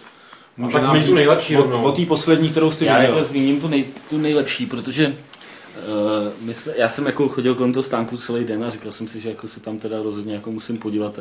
může 0.57 0.73
tak 0.73 0.83
nám 0.83 0.91
zmiň 0.97 1.09
tu 1.09 1.15
nejlepší 1.15 1.57
o, 1.57 1.61
rovnou. 1.63 1.83
o 1.83 1.93
té 1.93 2.07
poslední, 2.07 2.49
kterou 2.49 2.71
si 2.71 2.85
Já 2.85 2.99
viděl. 2.99 3.15
jako 3.17 3.29
zmíním 3.29 3.61
tu, 3.61 3.69
nej, 3.69 3.85
tu 4.11 4.19
nejlepší, 4.19 4.67
protože 4.67 5.07
uh, 5.07 5.15
my 6.41 6.55
jsme, 6.55 6.73
já 6.77 6.89
jsem 6.89 7.07
jako 7.07 7.29
chodil 7.29 7.55
kolem 7.55 7.73
toho 7.73 7.83
stánku 7.83 8.17
celý 8.17 8.45
den 8.45 8.65
a 8.65 8.71
říkal 8.71 8.93
jsem 8.93 9.09
si, 9.09 9.21
že 9.21 9.29
jako 9.29 9.47
se 9.49 9.61
tam 9.61 9.79
teda 9.79 10.03
rozhodně 10.03 10.35
jako 10.35 10.51
musím 10.51 10.79
podívat. 10.79 11.19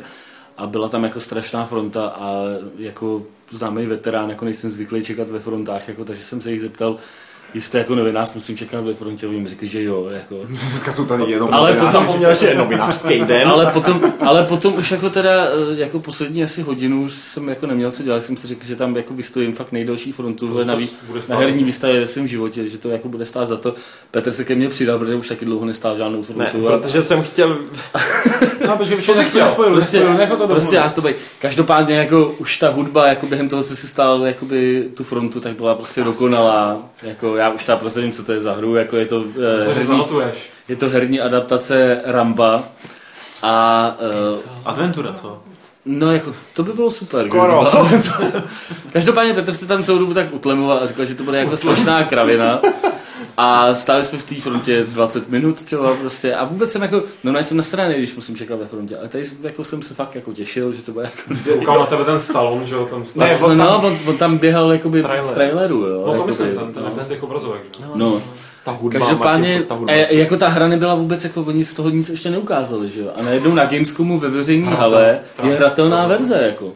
A 0.58 0.66
byla 0.66 0.88
tam 0.88 1.04
jako 1.04 1.20
strašná 1.20 1.66
fronta 1.66 2.08
a 2.08 2.42
jako 2.78 3.22
známý 3.50 3.86
veterán, 3.86 4.30
jako 4.30 4.44
nejsem 4.44 4.70
zvyklý 4.70 5.04
čekat 5.04 5.28
ve 5.28 5.40
frontách, 5.40 5.88
jako, 5.88 6.04
takže 6.04 6.22
jsem 6.22 6.40
se 6.40 6.52
jich 6.52 6.60
zeptal, 6.60 6.96
jestli 7.54 7.78
jako 7.78 7.94
novinář 7.94 8.34
musím 8.34 8.56
čekat 8.56 8.80
ve 8.84 8.94
frontě, 8.94 9.26
oni 9.26 9.40
mi 9.40 9.48
řekli, 9.48 9.68
že 9.68 9.82
jo. 9.82 10.06
Jako. 10.10 10.34
Dneska 10.70 10.92
jsou 10.92 11.04
tady 11.06 11.32
jenom 11.32 11.48
Ale 11.54 11.58
ale 11.68 11.72
to 11.72 11.78
jsem 11.82 11.92
jsem- 11.92 12.00
zapomněl, 12.06 12.34
že 12.34 12.46
je 12.46 12.54
novinářský 12.54 13.20
den. 13.20 13.48
Ale 13.48 13.66
potom, 13.66 14.00
ale 14.26 14.44
potom 14.44 14.74
už 14.78 14.90
jako 14.90 15.10
teda, 15.10 15.30
eh, 15.44 15.48
jako 15.80 16.00
poslední 16.00 16.44
asi 16.44 16.62
hodinu 16.62 17.08
jsem 17.10 17.48
jako 17.48 17.66
neměl 17.66 17.90
co 17.90 18.02
dělat, 18.02 18.24
jsem 18.24 18.36
si 18.36 18.46
řekl, 18.46 18.66
že 18.66 18.76
tam 18.76 18.96
jako 18.96 19.14
vystojím 19.14 19.52
fakt 19.52 19.72
nejdelší 19.72 20.12
frontu 20.12 20.64
na, 20.64 20.72
to 20.74 20.78
vý, 20.80 20.88
na 21.14 21.20
stát 21.22 21.38
herní 21.38 21.58
to. 21.58 21.64
výstavě 21.64 22.00
ve 22.00 22.06
svém 22.06 22.26
životě, 22.26 22.66
že 22.68 22.78
to 22.78 22.88
jako 22.88 23.08
bude 23.08 23.26
stát 23.26 23.48
za 23.48 23.56
to. 23.56 23.74
Petr 24.10 24.32
se 24.32 24.44
ke 24.44 24.54
mně 24.54 24.68
přidal, 24.68 24.98
protože 24.98 25.14
už 25.14 25.28
taky 25.28 25.44
dlouho 25.44 25.64
nestál 25.66 25.96
žádnou 25.96 26.18
Ne, 26.18 26.24
frontu. 26.50 26.68
a- 26.68 26.78
protože 26.78 27.02
jsem 27.02 27.22
chtěl... 27.22 27.58
No, 28.66 28.76
protože 28.76 28.96
Co 29.02 29.14
jsi 29.14 29.24
chtěl? 29.24 29.44
nespojil, 29.44 29.72
Prostě, 29.72 29.96
nespojil, 29.96 30.18
nech 30.18 30.30
ho 30.30 30.36
to 30.36 30.48
prostě 30.48 30.76
já 30.76 30.90
to. 30.90 31.02
Každopádně 31.38 31.96
jako 31.96 32.34
už 32.38 32.58
ta 32.58 32.70
hudba 32.70 33.06
jako 33.06 33.26
během 33.26 33.48
toho, 33.48 33.62
co 33.64 33.76
si 33.76 33.88
stál 33.88 34.26
jakoby 34.26 34.88
tu 34.96 35.04
frontu, 35.04 35.40
tak 35.40 35.56
byla 35.56 35.74
prostě 35.74 36.04
dokonalá. 36.04 36.76
Jako 37.02 37.36
já 37.38 37.50
už 37.50 37.64
teda 37.64 37.76
prozradím, 37.76 38.12
co 38.12 38.24
to 38.24 38.32
je 38.32 38.40
za 38.40 38.52
hru, 38.52 38.74
jako 38.76 38.96
je 38.96 39.06
to, 39.06 39.24
eh, 39.60 39.64
herní, 39.64 39.84
zanotuješ? 39.84 40.50
je 40.68 40.76
to 40.76 40.88
herní 40.88 41.20
adaptace 41.20 42.00
Ramba. 42.04 42.62
A 43.42 43.96
uh, 44.30 44.38
Adventura, 44.64 45.12
co? 45.12 45.42
No 45.84 46.12
jako, 46.12 46.34
to 46.54 46.62
by 46.62 46.72
bylo 46.72 46.90
super. 46.90 47.26
Skoro. 47.26 47.64
to 47.70 47.84
bylo. 47.84 48.42
Každopádně 48.92 49.34
Petr 49.34 49.52
se 49.54 49.66
tam 49.66 49.84
celou 49.84 49.98
dobu 49.98 50.14
tak 50.14 50.34
utlemoval 50.34 50.78
a 50.78 50.86
říkal, 50.86 51.06
že 51.06 51.14
to 51.14 51.22
bude 51.22 51.38
jako 51.38 51.56
strašná 51.56 52.04
kravina. 52.04 52.60
A 53.40 53.74
stáli 53.74 54.04
jsme 54.04 54.18
v 54.18 54.24
té 54.24 54.34
frontě 54.40 54.84
20 54.84 55.28
minut 55.28 55.62
třeba 55.62 55.94
prostě 55.94 56.34
a 56.34 56.44
vůbec 56.44 56.72
jsem 56.72 56.82
jako, 56.82 57.02
no 57.24 57.38
jsem 57.42 57.56
na 57.56 57.62
straně, 57.62 57.98
když 57.98 58.14
musím 58.16 58.36
čekat 58.36 58.56
ve 58.56 58.66
frontě, 58.66 58.96
ale 58.98 59.08
tady 59.08 59.24
jako 59.42 59.64
jsem 59.64 59.82
se 59.82 59.94
fakt 59.94 60.14
jako 60.14 60.32
těšil, 60.32 60.72
že 60.72 60.82
to 60.82 60.92
bude 60.92 61.04
jako... 61.04 61.54
Koukal 61.58 61.78
na 61.78 61.86
tebe 61.86 62.04
ten 62.04 62.20
Stallone, 62.20 62.66
že 62.66 62.74
jo, 62.74 62.86
tam 62.86 63.04
Ne, 63.16 63.36
stál. 63.36 63.50
on 63.50 63.56
no, 63.56 63.66
tam- 63.66 63.84
on, 63.84 63.98
on, 64.06 64.16
tam 64.16 64.38
běhal 64.38 64.72
jakoby 64.72 65.02
Trailer. 65.02 65.30
v 65.32 65.34
traileru, 65.34 65.74
jo. 65.86 65.98
No 65.98 66.04
to 66.04 66.12
jakoby, 66.12 66.30
myslím, 66.30 66.54
ten, 66.54 66.72
ten 66.72 66.82
no. 66.84 66.90
prostě 66.90 67.14
jako 67.14 67.26
obrazovek, 67.26 67.60
že 67.78 67.84
jo. 67.84 67.90
No, 67.94 68.22
Ta 68.64 68.70
hudba, 68.72 68.98
každopádně, 69.00 69.48
Martin, 69.48 69.66
ta 69.68 69.74
hudba 69.74 69.92
e, 69.92 70.14
je 70.14 70.18
jako 70.20 70.36
ta 70.36 70.48
hra 70.48 70.68
nebyla 70.68 70.94
vůbec, 70.94 71.24
jako 71.24 71.40
oni 71.42 71.64
z 71.64 71.74
toho 71.74 71.90
nic 71.90 72.08
ještě 72.08 72.30
neukázali, 72.30 72.90
že 72.90 73.00
jo. 73.00 73.10
A 73.18 73.22
najednou 73.22 73.54
na 73.54 73.64
Gamescomu 73.64 74.18
ve 74.18 74.28
veřejné 74.28 74.70
hale 74.74 75.18
je 75.44 75.54
hratelná 75.56 76.06
verze, 76.06 76.42
jako. 76.46 76.72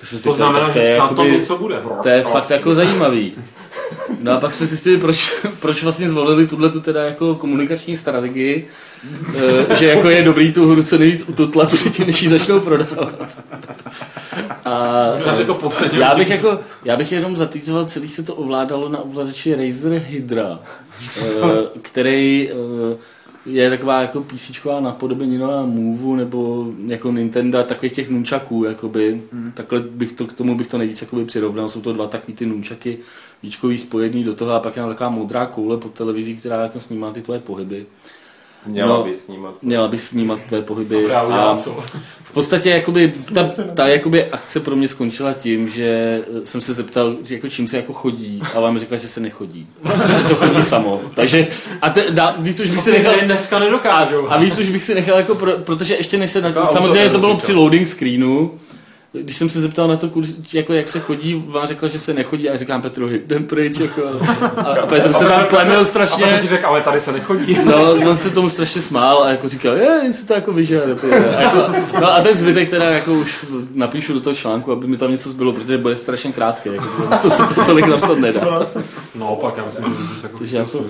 To, 0.00 0.06
se 0.06 0.22
To 0.22 0.32
znamená, 0.32 0.66
to 0.66 0.72
že 0.72 0.98
na 0.98 1.08
tom 1.08 1.16
jakoby- 1.16 1.30
něco 1.38 1.58
bude. 1.58 1.76
To 2.02 2.08
je 2.08 2.22
fakt 2.22 2.50
jako 2.50 2.74
zajímavý. 2.74 3.32
No 4.22 4.32
a 4.32 4.40
pak 4.40 4.52
jsme 4.52 4.66
zjistili, 4.66 4.98
proč, 4.98 5.32
proč 5.60 5.82
vlastně 5.82 6.10
zvolili 6.10 6.46
tuhle 6.46 6.70
tu 6.70 6.80
teda 6.80 7.04
jako 7.04 7.34
komunikační 7.34 7.96
strategii, 7.96 8.68
eh, 9.70 9.76
že 9.76 9.86
jako 9.86 10.08
je 10.08 10.22
dobrý 10.22 10.52
tu 10.52 10.70
hru 10.70 10.82
co 10.82 10.98
nejvíc 10.98 11.24
ututlat 11.28 11.72
předtím, 11.72 12.06
než 12.06 12.22
ji 12.22 12.28
začnou 12.28 12.60
prodávat. 12.60 13.38
A 14.64 15.06
Možná, 15.16 15.34
že 15.34 15.44
to 15.44 15.54
podcenil. 15.54 16.00
já 16.00 16.14
bych 16.14 16.30
jako, 16.30 16.60
já 16.84 16.96
bych 16.96 17.12
jenom 17.12 17.36
zatýcoval, 17.36 17.84
celý 17.84 18.08
se 18.08 18.22
to 18.22 18.34
ovládalo 18.34 18.88
na 18.88 18.98
ovladači 19.00 19.54
Razer 19.54 19.92
Hydra, 19.92 20.58
eh, 21.20 21.42
který 21.82 22.50
eh, 22.50 22.96
je 23.48 23.70
taková 23.70 24.00
jako 24.00 24.20
písíčková 24.20 24.80
napodobenina 24.80 25.66
Move 25.66 26.16
nebo 26.16 26.66
jako 26.86 27.12
Nintendo, 27.12 27.62
takových 27.62 27.92
těch 27.92 28.08
nunčaků, 28.08 28.64
jakoby. 28.64 29.22
Takhle 29.54 29.80
bych 29.80 30.12
to, 30.12 30.26
k 30.26 30.32
tomu 30.32 30.58
bych 30.58 30.66
to 30.66 30.78
nejvíc 30.78 31.00
jakoby 31.00 31.24
přirovnal. 31.24 31.68
Jsou 31.68 31.80
to 31.80 31.92
dva 31.92 32.06
takový 32.06 32.34
ty 32.34 32.46
nunčaky, 32.46 32.98
víčkový 33.42 33.78
spojený 33.78 34.24
do 34.24 34.34
toho 34.34 34.52
a 34.52 34.60
pak 34.60 34.76
je 34.76 34.82
tam 34.82 34.90
taková 34.90 35.10
modrá 35.10 35.46
koule 35.46 35.76
pod 35.76 35.92
televizí, 35.92 36.36
která 36.36 36.62
jako 36.62 36.80
snímá 36.80 37.12
ty 37.12 37.22
tvoje 37.22 37.40
pohyby. 37.40 37.86
Měla 38.66 38.96
No. 38.96 39.02
by 39.02 39.14
snímat. 39.14 39.54
Měla 39.62 39.88
bys 39.88 40.12
vnímat 40.12 40.38
tvé 40.48 40.62
pohyby. 40.62 41.02
Dobrá, 41.02 41.20
a 41.20 41.56
v 42.22 42.32
podstatě 42.32 42.70
jakoby, 42.70 43.12
ta, 43.34 43.48
ta 43.74 43.88
jakoby 43.88 44.24
akce 44.24 44.60
pro 44.60 44.76
mě 44.76 44.88
skončila 44.88 45.32
tím, 45.32 45.68
že 45.68 46.20
jsem 46.44 46.60
se 46.60 46.72
zeptal, 46.74 47.16
že 47.24 47.34
jako 47.34 47.48
čím 47.48 47.68
se 47.68 47.76
jako 47.76 47.92
chodí 47.92 48.42
a 48.54 48.60
vám 48.60 48.78
řekla, 48.78 48.96
že 48.96 49.08
se 49.08 49.20
nechodí. 49.20 49.66
že 50.18 50.24
to 50.28 50.34
chodí 50.34 50.62
samo. 50.62 51.00
Takže 51.14 51.46
a 51.82 51.90
te, 51.90 52.10
dá, 52.10 52.34
víc 52.38 52.60
už 52.60 52.70
bych 52.70 52.82
si 52.82 52.92
nechal... 52.92 53.14
Dneska 53.24 53.56
A, 53.56 53.60
nedokážou. 53.60 54.30
a 54.30 54.38
víc 54.38 54.58
už 54.58 54.68
bych 54.70 54.82
si 54.82 54.94
nechal 54.94 55.16
jako, 55.16 55.34
pro, 55.34 55.52
protože 55.52 55.96
ještě 55.96 56.18
než 56.18 56.30
se 56.30 56.40
na, 56.40 56.66
samozřejmě 56.66 57.10
to 57.10 57.18
bylo 57.18 57.36
při 57.36 57.52
loading 57.52 57.88
screenu, 57.88 58.52
když 59.12 59.36
jsem 59.36 59.48
se 59.48 59.60
zeptal 59.60 59.88
na 59.88 59.96
to, 59.96 60.10
jako 60.52 60.72
jak 60.72 60.88
se 60.88 61.00
chodí, 61.00 61.44
vám 61.46 61.66
řekla, 61.66 61.88
že 61.88 61.98
se 61.98 62.14
nechodí 62.14 62.50
a 62.50 62.56
říkám 62.56 62.82
Petrovi, 62.82 63.22
jdem 63.24 63.44
pryč, 63.44 63.78
jako, 63.78 64.02
a, 64.56 64.60
a 64.60 64.86
Petr 64.86 65.12
se 65.12 65.24
tam 65.24 65.46
plemil 65.46 65.80
A 65.80 65.84
strašně. 65.84 66.24
Petr 66.24 66.40
ti 66.42 66.48
řekl, 66.48 66.66
ale 66.66 66.80
tady 66.80 67.00
se 67.00 67.12
nechodí. 67.12 67.58
No, 67.64 67.90
on 68.10 68.16
se 68.16 68.30
tomu 68.30 68.48
strašně 68.48 68.82
smál 68.82 69.22
a 69.22 69.30
jako 69.30 69.48
říkal, 69.48 69.76
je, 69.76 70.00
jen 70.02 70.12
si 70.12 70.26
to 70.26 70.32
jako 70.34 70.52
vyžáde. 70.52 70.94
ty 70.94 71.06
vole." 71.06 71.36
A 71.36 71.40
jako, 71.42 71.58
no 72.00 72.12
a 72.12 72.20
ten 72.22 72.36
zbytek 72.36 72.70
teda 72.70 72.84
jako 72.84 73.14
už 73.14 73.46
napíšu 73.74 74.12
do 74.12 74.20
toho 74.20 74.36
článku, 74.36 74.72
aby 74.72 74.86
mi 74.86 74.96
tam 74.96 75.10
něco 75.10 75.30
zbylo, 75.30 75.52
protože 75.52 75.78
bude 75.78 75.96
strašně 75.96 76.32
krátký, 76.32 76.68
jako, 76.72 77.16
to 77.22 77.30
se 77.30 77.42
to 77.54 77.64
tolik 77.64 77.86
napsat 77.86 78.18
nedá. 78.18 78.62
No, 79.14 79.28
opak, 79.32 79.56
já 79.56 79.64
myslím, 79.64 79.84
že 79.84 79.90
bys 80.14 80.22
jako... 80.22 80.38
Takže 80.38 80.56
já 80.56 80.64
to- 80.64 80.84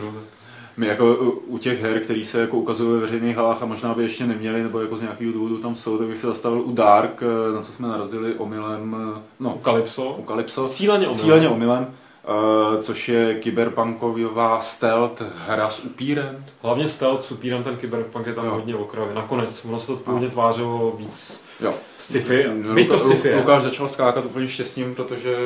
My 0.79 0.87
jako 0.87 1.15
u- 1.47 1.59
těch 1.59 1.83
her, 1.83 2.01
které 2.01 2.25
se 2.25 2.41
jako 2.41 2.57
ukazují 2.57 2.93
ve 2.95 2.99
veřejných 3.01 3.37
halách 3.37 3.63
a 3.63 3.67
možná 3.67 3.95
by 3.95 4.03
ještě 4.03 4.27
neměli, 4.27 4.63
nebo 4.63 4.81
jako 4.81 4.97
z 4.97 5.03
nějakého 5.03 5.33
důvodu 5.33 5.59
tam 5.59 5.75
jsou, 5.77 5.99
tak 5.99 6.07
bych 6.07 6.19
se 6.19 6.27
zastavil 6.27 6.61
u 6.61 6.73
Dark, 6.73 7.23
eh, 7.23 7.55
na 7.57 7.63
co 7.63 7.73
jsme 7.73 7.89
narazili 7.89 8.35
omylem, 8.35 8.97
eh, 9.17 9.21
no, 9.41 9.55
U 9.55 9.61
Calypso. 9.65 10.11
u 10.19 10.25
Calypso. 10.25 10.69
Cíleně 10.69 11.07
omylem. 11.09 11.25
Cíleně 11.25 11.49
omylem, 11.49 11.87
eh, 12.25 12.83
což 12.83 13.09
je 13.09 13.35
kyberpunková 13.35 14.61
stealth 14.61 15.23
hra 15.47 15.71
s 15.71 15.85
upírem. 15.85 16.45
Hlavně 16.63 16.89
stealth 16.89 17.25
s 17.25 17.33
upírem, 17.33 17.63
ten 17.63 17.79
Cyberpunk 17.81 18.27
je 18.27 18.35
tam 18.35 18.45
Jo. 18.47 18.51
hodně 18.55 18.77
okrajově. 18.77 19.15
Nakonec, 19.15 19.65
ono 19.65 19.79
se 19.79 19.87
to 19.87 19.97
původně 19.97 20.29
tvářilo 20.29 20.95
víc 20.99 21.43
Jo. 21.61 21.75
sci-fi. 21.99 22.45
Byť 22.75 22.89
to 22.89 22.99
sci-fi. 22.99 23.29
je. 23.29 23.37
Lukáš 23.37 23.63
začal 23.63 23.89
skákat 23.89 24.25
úplně 24.25 24.49
štěstím, 24.49 24.95
protože 24.95 25.37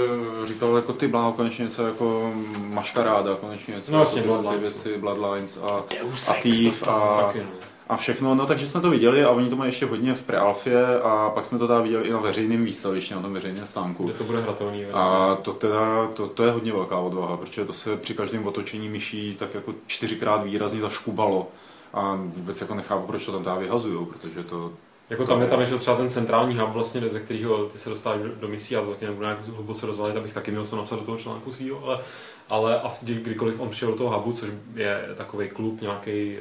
říkal 0.44 0.76
jako 0.76 0.92
ty 0.92 1.08
bláho, 1.08 1.32
konečně 1.32 1.64
něco 1.64 1.86
jako 1.86 2.32
maškaráda, 2.58 3.36
konečně 3.36 3.74
něco 3.74 3.92
No 3.92 3.98
jako 3.98 4.10
ty 4.14 4.20
Bloodlines. 4.20 4.60
věci, 4.62 4.98
Bloodlines 4.98 5.58
a, 5.62 5.82
Deus 6.00 6.28
a 6.28 6.32
Thief 6.42 6.88
a, 6.88 7.32
no. 7.36 7.42
a 7.88 7.96
všechno, 7.96 8.34
no 8.34 8.46
takže 8.46 8.66
jsme 8.68 8.80
to 8.80 8.90
viděli 8.90 9.24
a 9.24 9.30
oni 9.30 9.50
to 9.50 9.56
mají 9.56 9.68
ještě 9.68 9.86
hodně 9.86 10.14
v 10.14 10.22
prealfě 10.22 11.00
a 11.02 11.30
pak 11.34 11.46
jsme 11.46 11.58
to 11.58 11.66
teda 11.66 11.80
viděli 11.80 12.08
i 12.08 12.12
na 12.12 12.18
veřejném 12.20 12.64
výstavišti, 12.64 13.14
na 13.14 13.22
tom 13.22 13.32
veřejném 13.32 13.66
stánku. 13.66 14.04
Kde 14.04 14.14
to 14.14 14.24
bude 14.24 14.40
hratelný. 14.40 14.84
A 14.92 15.34
to 15.42 15.52
teda, 15.52 16.06
to, 16.14 16.26
to 16.28 16.44
je 16.44 16.50
hodně 16.50 16.72
velká 16.72 16.98
odvaha, 16.98 17.36
protože 17.36 17.64
to 17.64 17.72
se 17.72 17.96
při 17.96 18.14
každém 18.14 18.46
otočení 18.46 18.88
myší 18.88 19.36
tak 19.36 19.54
jako 19.54 19.74
čtyřikrát 19.86 20.44
výrazně 20.44 20.80
zaškubalo. 20.80 21.48
A 21.94 22.18
vůbec 22.22 22.60
jako 22.60 22.74
nechápu, 22.74 23.06
proč 23.06 23.26
to 23.26 23.32
tam 23.32 23.44
teda 23.44 23.56
vyhazují, 23.56 24.06
protože 24.06 24.42
to... 24.42 24.72
Jako 25.12 25.26
tam 25.26 25.40
je 25.40 25.46
tam 25.46 25.60
ještě 25.60 25.76
třeba 25.76 25.96
ten 25.96 26.08
centrální 26.08 26.56
hub, 26.56 26.70
vlastně, 26.70 27.08
ze 27.08 27.20
kterého 27.20 27.64
ty 27.64 27.78
se 27.78 27.90
dostáváš 27.90 28.20
do, 28.40 28.48
misí, 28.48 28.76
a 28.76 28.80
to 28.80 28.90
taky 28.90 29.04
nebudu 29.04 29.22
nějak 29.22 29.48
hluboce 29.48 29.86
rozvalit, 29.86 30.16
abych 30.16 30.32
taky 30.32 30.50
měl 30.50 30.66
co 30.66 30.76
napsat 30.76 30.96
do 30.96 31.02
toho 31.02 31.18
článku 31.18 31.52
svýho, 31.52 31.84
ale, 31.84 31.98
ale 32.48 32.80
a 32.80 32.92
kdy, 33.02 33.14
kdykoliv 33.14 33.60
on 33.60 33.68
přišel 33.68 33.90
do 33.90 33.96
toho 33.96 34.18
hubu, 34.18 34.32
což 34.32 34.50
je 34.74 35.08
takový 35.16 35.48
klub 35.48 35.80
nějaký 35.80 36.36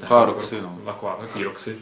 Taková 0.00 0.24
Roxy, 0.24 0.62
no. 0.62 0.78
Taková, 0.84 1.16
takový 1.20 1.44
Roxy, 1.44 1.76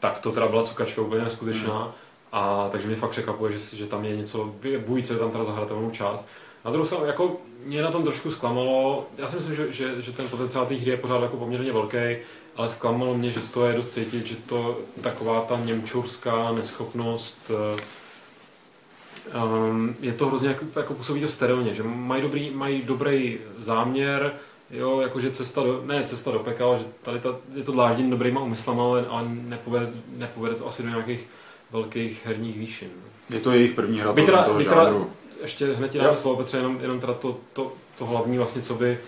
tak 0.00 0.18
to 0.18 0.32
teda 0.32 0.48
byla 0.48 0.62
cukačka 0.62 1.02
úplně 1.02 1.24
neskutečná. 1.24 1.94
A 2.32 2.68
takže 2.72 2.86
mě 2.86 2.96
fakt 2.96 3.10
překvapuje, 3.10 3.52
že, 3.52 3.76
že 3.76 3.86
tam 3.86 4.04
je 4.04 4.16
něco, 4.16 4.54
bují, 4.86 5.02
co 5.02 5.12
je 5.12 5.18
tam 5.18 5.30
teda 5.30 5.44
zahratelnou 5.44 5.90
část. 5.90 6.28
Na 6.64 6.70
druhou 6.70 6.84
stranu, 6.84 7.06
jako 7.06 7.36
mě 7.64 7.82
na 7.82 7.90
tom 7.90 8.02
trošku 8.02 8.30
zklamalo, 8.30 9.06
já 9.18 9.28
si 9.28 9.36
myslím, 9.36 9.54
že, 9.54 9.72
že, 9.72 10.02
že 10.02 10.12
ten 10.12 10.28
potenciál 10.28 10.66
té 10.66 10.74
hry 10.74 10.90
je 10.90 10.96
pořád 10.96 11.22
jako 11.22 11.36
poměrně 11.36 11.72
velký, 11.72 12.16
ale 12.60 12.68
zklamalo 12.68 13.14
mě, 13.14 13.30
že 13.30 13.40
z 13.40 13.50
toho 13.50 13.66
je 13.66 13.76
dost 13.76 13.92
cítit, 13.92 14.26
že 14.26 14.36
to 14.36 14.78
taková 15.00 15.40
ta 15.40 15.60
němčourská 15.64 16.52
neschopnost, 16.52 17.50
um, 19.66 19.96
je 20.00 20.12
to 20.12 20.26
hrozně 20.26 20.48
jako, 20.48 20.64
jako 20.76 20.94
působí 20.94 21.20
to 21.20 21.28
sterilně, 21.28 21.74
že 21.74 21.82
mají 21.82 22.22
dobrý, 22.22 22.50
mají 22.50 22.82
dobrý 22.82 23.38
záměr, 23.58 24.34
jo, 24.70 25.00
jakože 25.00 25.30
cesta 25.30 25.62
do, 25.62 25.82
ne 25.86 26.02
cesta 26.02 26.30
do 26.30 26.38
pekel, 26.38 26.78
že 26.78 26.84
tady 27.02 27.18
ta, 27.20 27.36
je 27.54 27.62
to 27.62 27.72
dlážděn 27.72 28.10
dobrýma 28.10 28.40
úmyslama, 28.40 28.84
ale, 28.84 29.06
ale 29.08 29.24
nepovede, 29.28 29.90
nepovede 30.16 30.54
to 30.54 30.68
asi 30.68 30.82
do 30.82 30.88
nějakých 30.88 31.28
velkých 31.70 32.26
herních 32.26 32.58
výšin. 32.58 32.88
Je 33.30 33.40
to 33.40 33.52
jejich 33.52 33.72
první 33.72 33.98
hra 34.00 34.12
toho, 34.12 34.26
teda- 34.26 34.42
toho 34.42 34.58
by 34.58 34.64
teda- 34.64 34.84
žánru. 34.84 35.10
Ještě 35.40 35.72
hned 35.72 35.90
ti 35.90 35.98
dám 35.98 36.16
slovo, 36.16 36.36
Petře, 36.36 36.56
jenom, 36.56 36.78
jenom 36.80 37.00
teda 37.00 37.14
to, 37.14 37.38
to, 37.52 37.72
to 37.98 38.06
hlavní 38.06 38.38
vlastně, 38.38 38.62
co 38.62 38.74
by, 38.74 38.98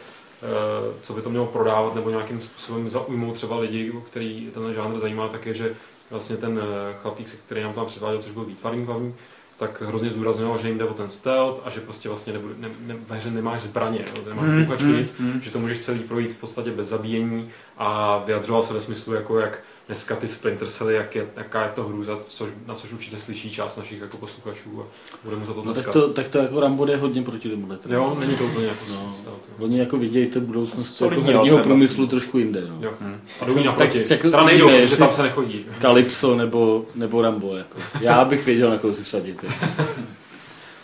co 1.01 1.13
by 1.13 1.23
to 1.23 1.31
mělo 1.31 1.47
prodávat 1.47 1.95
nebo 1.95 2.11
nějakým 2.11 2.41
způsobem 2.41 2.91
zaujmout 2.91 3.35
třeba 3.35 3.59
lidi, 3.59 3.93
který 4.07 4.51
ten 4.55 4.75
žánr 4.75 4.99
zajímá, 4.99 5.29
tak 5.29 5.47
je, 5.47 5.55
že 5.55 5.75
vlastně 6.11 6.37
ten 6.37 6.61
eh, 6.63 6.95
chlapík, 7.03 7.39
který 7.47 7.63
nám 7.63 7.73
tam 7.73 7.87
předváděl, 7.87 8.23
což 8.23 8.33
byl 8.33 8.45
výtvarník 8.45 8.87
hlavní, 8.87 9.15
tak 9.57 9.83
hrozně 9.83 10.11
zdůraznil, 10.11 10.59
že 10.59 10.69
jim 10.69 10.79
jde 10.79 10.85
o 10.85 10.95
ten 10.95 11.11
stealth 11.11 11.61
a 11.65 11.71
že 11.71 11.81
prostě 11.81 12.09
vlastně 12.09 12.33
nebude, 12.33 12.55
ne, 12.59 12.69
ne, 12.87 12.97
ve 13.09 13.17
hře 13.17 13.31
nemáš 13.31 13.63
zbraně, 13.63 14.05
jo, 14.17 14.23
nemáš 14.29 14.49
Mm, 14.49 14.65
kukačky, 14.65 14.87
mm, 14.87 14.97
nic, 14.97 15.15
mm. 15.19 15.41
že 15.41 15.51
to 15.51 15.59
můžeš 15.59 15.79
celý 15.79 15.99
projít 15.99 16.33
v 16.33 16.37
podstatě 16.37 16.71
bez 16.71 16.89
zabíjení 16.89 17.51
a 17.79 18.19
vyjadřoval 18.27 18.63
se 18.63 18.75
ve 18.75 18.81
smyslu, 18.81 19.13
jako 19.13 19.39
jak 19.39 19.63
dneska 19.93 20.17
ty 20.17 20.29
Splinter 20.29 20.69
Celly, 20.69 20.95
jak 20.95 21.15
je, 21.17 21.27
jaká 21.37 21.63
je 21.63 21.71
to 21.75 21.85
hrůza, 21.85 22.19
což, 22.29 22.51
na 22.67 22.75
což 22.75 22.93
určitě 22.93 23.19
slyší 23.19 23.51
část 23.51 23.77
našich 23.77 24.01
jako 24.01 24.17
posluchačů 24.17 24.83
a 24.83 24.85
bude 25.25 25.37
mu 25.37 25.47
za 25.47 25.53
to 25.55 25.59
No, 25.59 25.65
tak, 25.65 25.73
tleskat. 25.85 25.93
to, 25.93 26.09
tak 26.13 26.29
to 26.29 26.39
jako 26.39 26.61
Rambo 26.61 26.85
jde 26.85 26.97
hodně 26.97 27.23
proti 27.23 27.49
tomu. 27.51 27.69
Jo, 27.89 28.17
není 28.21 28.37
to 28.37 28.45
úplně 28.45 28.67
jako 28.67 28.85
No. 28.91 29.15
jo. 29.27 29.33
Oni 29.59 29.79
jako 29.79 29.97
vidějí 29.97 30.27
tu 30.27 30.41
budoucnost 30.41 31.01
jako 31.01 31.21
herního 31.23 31.59
průmyslu 31.59 32.07
trošku 32.07 32.39
jinde. 32.39 32.61
No. 32.69 32.77
Jo. 32.81 32.93
Hmm. 33.01 33.21
A 33.41 33.45
jdou 33.45 33.59
jí 33.59 33.65
Tak 33.65 33.79
naproti. 33.79 33.99
jako 34.13 34.23
Teda 34.31 34.45
nejdou, 34.45 34.69
protože 34.71 34.97
tam 34.97 35.13
se 35.13 35.23
nechodí. 35.23 35.67
Calypso 35.81 36.37
nebo, 36.37 36.85
nebo 36.95 37.23
Rambo. 37.23 37.57
Jako. 37.57 37.79
Já 38.01 38.25
bych 38.25 38.47
věděl, 38.47 38.71
na 38.71 38.79
koho 38.79 38.95
si 38.95 39.05
vsadit. 39.05 39.45
jako. 39.45 39.55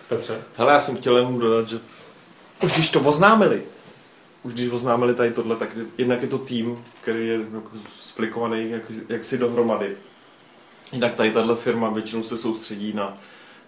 Petře. 0.08 0.38
Hele, 0.56 0.72
já 0.72 0.80
jsem 0.80 0.96
chtěl 0.96 1.16
jenom 1.16 1.38
dodat, 1.38 1.68
že 1.68 1.78
už 2.62 2.72
když 2.72 2.90
to 2.90 3.00
oznámili, 3.00 3.62
už 4.42 4.54
když 4.54 4.68
oznámili 4.68 5.14
tady 5.14 5.30
tohle, 5.30 5.56
tak 5.56 5.68
jednak 5.98 6.22
je 6.22 6.28
to 6.28 6.38
tým, 6.38 6.84
který 7.00 7.26
je 7.26 7.34
jako 7.34 7.70
sflikovaný 7.98 8.70
jak, 8.70 8.82
jak 9.08 9.24
si 9.24 9.38
dohromady. 9.38 9.96
Jinak 10.92 11.14
tady 11.14 11.30
tahle 11.30 11.56
firma 11.56 11.90
většinou 11.90 12.22
se 12.22 12.38
soustředí 12.38 12.92
na, 12.92 13.18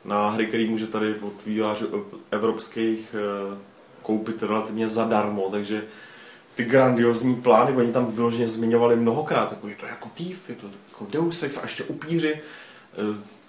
na 0.04 0.30
hry, 0.30 0.46
které 0.46 0.66
může 0.66 0.86
tady 0.86 1.14
od 1.14 1.46
vývojářů 1.46 2.06
evropských 2.30 3.14
eh, 3.14 3.58
koupit 4.02 4.42
relativně 4.42 4.88
zadarmo, 4.88 5.48
takže 5.50 5.84
ty 6.54 6.64
grandiozní 6.64 7.36
plány, 7.36 7.72
oni 7.72 7.92
tam 7.92 8.12
vyloženě 8.12 8.48
zmiňovali 8.48 8.96
mnohokrát, 8.96 9.50
jako 9.50 9.68
je 9.68 9.76
to 9.76 9.86
jako 9.86 10.08
Thief, 10.14 10.48
je 10.48 10.54
to 10.54 10.66
jako 10.88 11.06
Deus 11.10 11.42
Ex 11.42 11.58
a 11.58 11.62
ještě 11.62 11.84
upíři. 11.84 12.40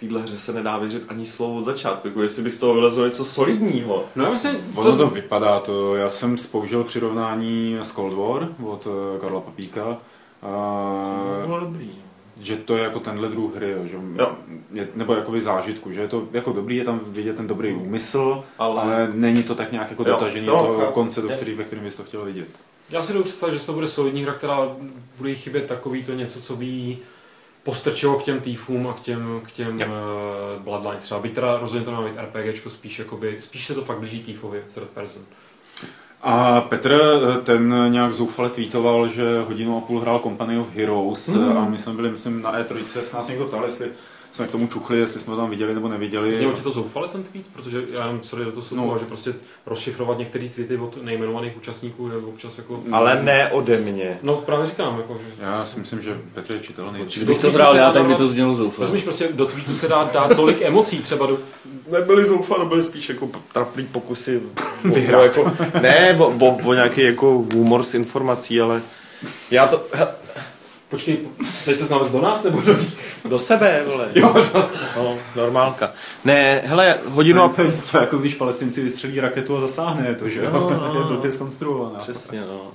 Týhle 0.02 0.22
hře 0.22 0.40
se 0.40 0.54
nedá 0.54 0.78
věřit 0.78 1.04
ani 1.08 1.26
slovo 1.26 1.56
od 1.60 1.64
začátku, 1.64 2.08
jako 2.08 2.22
jestli 2.22 2.44
by 2.44 2.52
z 2.52 2.60
toho 2.60 2.74
vylezlo 2.74 3.06
něco 3.06 3.26
solidního. 3.26 4.06
No 4.16 4.24
já 4.24 4.30
myslím, 4.32 4.56
Ono 4.76 4.98
to 4.98 5.08
vypadá, 5.08 5.60
to, 5.60 5.96
já 5.96 6.10
jsem 6.10 6.36
použil 6.52 6.84
přirovnání 6.84 7.78
z 7.82 7.92
Cold 7.92 8.14
War 8.14 8.50
od 8.64 8.88
eh, 8.88 9.20
Karla 9.20 9.40
Papíka, 9.42 9.98
a, 10.42 11.42
Bylo 11.46 11.60
dobrý. 11.60 11.90
že 12.40 12.56
to 12.56 12.78
je 12.78 12.84
jako 12.84 13.00
tenhle 13.00 13.30
druh 13.30 13.56
hry, 13.56 13.72
jo, 13.72 13.88
že 13.88 13.98
Jo. 14.20 14.32
je, 14.74 14.88
nebo 14.96 15.14
jakoby 15.14 15.42
zážitku, 15.42 15.92
že 15.92 16.02
je 16.02 16.08
to 16.08 16.24
jako 16.32 16.52
dobrý, 16.54 16.76
je 16.76 16.86
tam 16.86 17.00
vidět 17.08 17.36
ten 17.36 17.48
dobrý 17.48 17.74
úmysl, 17.74 18.44
Ale- 18.60 18.82
ale, 18.82 19.10
není 19.14 19.44
to 19.44 19.56
tak 19.56 19.72
nějak 19.72 19.90
jako 19.90 20.04
Jo, 20.04 20.10
dotažený 20.14 20.48
jo, 20.48 20.56
do 20.56 20.62
toho 20.68 20.80
chápu. 20.80 20.92
konce, 20.94 21.22
do 21.22 21.30
který, 21.30 21.54
ve 21.56 21.64
kterém 21.64 21.84
bys 21.86 21.96
to 21.98 22.04
chtěl 22.04 22.26
vidět. 22.26 22.48
já 22.90 23.02
si 23.02 23.14
jdu 23.14 23.24
představit, 23.24 23.58
že 23.58 23.66
to 23.66 23.74
bude 23.74 23.88
solidní 23.88 24.24
hra, 24.24 24.34
která 24.34 24.70
bude 25.18 25.36
chybět 25.36 25.66
takový 25.68 26.04
to 26.04 26.14
něco, 26.14 26.42
co 26.42 26.56
by 26.56 26.66
jí 26.66 27.00
postrčilo 27.64 28.20
k 28.20 28.24
těm 28.24 28.40
týfům 28.40 28.88
a 28.88 28.94
k 28.94 29.00
těm, 29.00 29.42
k 29.46 29.52
těm 29.52 29.80
Jo. 29.80 29.88
uh, 29.88 30.64
Bloodlines 30.64 31.04
třeba. 31.04 31.20
Byť 31.20 31.34
teda 31.34 31.58
rozhodně 31.58 31.86
to 31.86 31.92
má 31.92 32.02
být 32.02 32.18
RPGčko, 32.18 32.70
spíš, 32.70 33.00
jakoby, 33.00 33.36
spíš 33.40 33.66
se 33.68 33.74
to 33.74 33.82
fakt 33.82 34.00
blíží 34.00 34.24
týfovi 34.24 34.64
v 34.68 34.74
third 34.74 34.90
person. 34.90 35.24
A 36.24 36.62
Petr 36.62 37.02
eh, 37.02 37.42
ten 37.42 37.76
nějak 37.92 38.14
zoufale 38.14 38.50
tweetoval, 38.50 39.08
že 39.08 39.42
hodinu 39.48 39.78
a 39.78 39.82
půl 39.82 40.00
hrál 40.00 40.20
Company 40.20 40.58
of 40.60 40.76
Heroes 40.76 41.28
Mm. 41.28 41.58
a 41.58 41.66
my 41.66 41.78
jsme 41.78 41.94
byli, 41.94 42.10
myslím, 42.12 42.42
na 42.42 42.60
E3, 42.60 42.84
se 42.84 43.16
nás 43.16 43.28
někdo 43.28 43.46
ptal, 43.46 43.64
jestli 43.64 43.92
jsme 44.32 44.48
k 44.48 44.52
tomu 44.52 44.68
čuchli, 44.68 45.00
jestli 45.00 45.20
jsme 45.20 45.32
to 45.36 45.38
tam 45.42 45.50
viděli 45.50 45.74
nebo 45.74 45.88
neviděli. 45.88 46.34
Znělo 46.34 46.54
ti 46.54 46.62
to 46.62 46.72
zoufale 46.72 47.08
ten 47.08 47.24
tweet? 47.24 47.48
Protože 47.54 47.84
já 47.94 48.06
jenom 48.06 48.24
sorry, 48.24 48.46
do 48.46 48.52
toho 48.52 48.66
No. 48.72 48.86
no. 48.86 49.00
že 49.00 49.06
prostě 49.06 49.34
rozšifrovat 49.66 50.18
některé 50.18 50.50
tweety 50.50 50.78
od 50.78 51.04
nejmenovaných 51.04 51.58
účastníků 51.58 52.08
je 52.08 52.18
občas 52.18 52.58
jako... 52.58 52.84
Ale 52.92 53.24
ne 53.24 53.48
ode 53.52 53.78
mě. 53.78 54.20
No 54.24 54.36
právě 54.36 54.66
říkám, 54.68 54.98
jako, 54.98 55.18
že 55.18 55.44
Já 55.44 55.66
si 55.66 55.80
myslím, 55.80 56.02
že 56.02 56.18
Petr 56.34 56.54
je 56.54 56.60
čitelný. 56.60 57.00
Kdybych 57.16 57.38
to 57.38 57.52
hrál 57.52 57.76
já, 57.76 57.92
tak 57.92 58.06
by 58.06 58.16
to 58.16 58.28
znělo 58.28 58.56
zoufale. 58.56 58.86
Rozumíš, 58.86 59.04
prostě 59.04 59.30
do 59.34 59.46
tweetu 59.46 59.76
se 59.76 59.88
dá 59.88 60.10
dát 60.14 60.36
tolik 60.36 60.62
emocí, 60.62 61.00
třeba 61.00 61.26
do... 61.26 61.38
Nebyly 61.92 62.26
zoufalé, 62.26 62.66
byly 62.66 62.84
spíš 62.84 63.10
jako 63.10 63.30
traplý 63.54 63.86
pokusy 63.86 64.42
Vyhrát. 64.84 65.24
jako, 65.24 65.52
ne, 65.82 66.18
o, 66.20 66.28
o, 66.28 66.58
o, 66.66 66.74
nějaký 66.74 67.02
jako 67.02 67.46
humor 67.54 67.84
s 67.84 67.94
informací, 67.94 68.62
ale 68.62 68.82
já 69.52 69.68
to, 69.68 69.86
Počkej, 70.92 71.18
teď 71.66 71.78
se 71.78 71.86
znám 71.86 72.12
do 72.12 72.22
nás 72.22 72.44
nebo 72.44 72.62
do 72.62 72.76
do 73.26 73.40
sebe, 73.40 73.84
vole. 73.88 74.08
Jo, 74.16 74.34
No, 74.98 75.16
normálka. 75.36 75.92
Ne, 76.26 76.62
hele, 76.66 76.98
hodinu 77.06 77.42
a 77.44 77.50
to 77.50 77.62
je 77.62 77.68
něco, 77.72 77.98
jako 77.98 78.18
když 78.18 78.36
palestinci 78.36 78.84
vystřelí 78.84 79.20
raketu 79.20 79.58
a 79.58 79.62
zasáhne 79.62 80.08
je 80.08 80.16
to, 80.16 80.30
že 80.30 80.40
jo? 80.40 80.50
No, 80.54 80.60
no, 80.70 80.86
je 80.94 81.00
no. 81.00 81.08
blbě 81.08 81.32
zkonstruovaná. 81.32 82.00
Přesně, 82.00 82.42
no. 82.42 82.72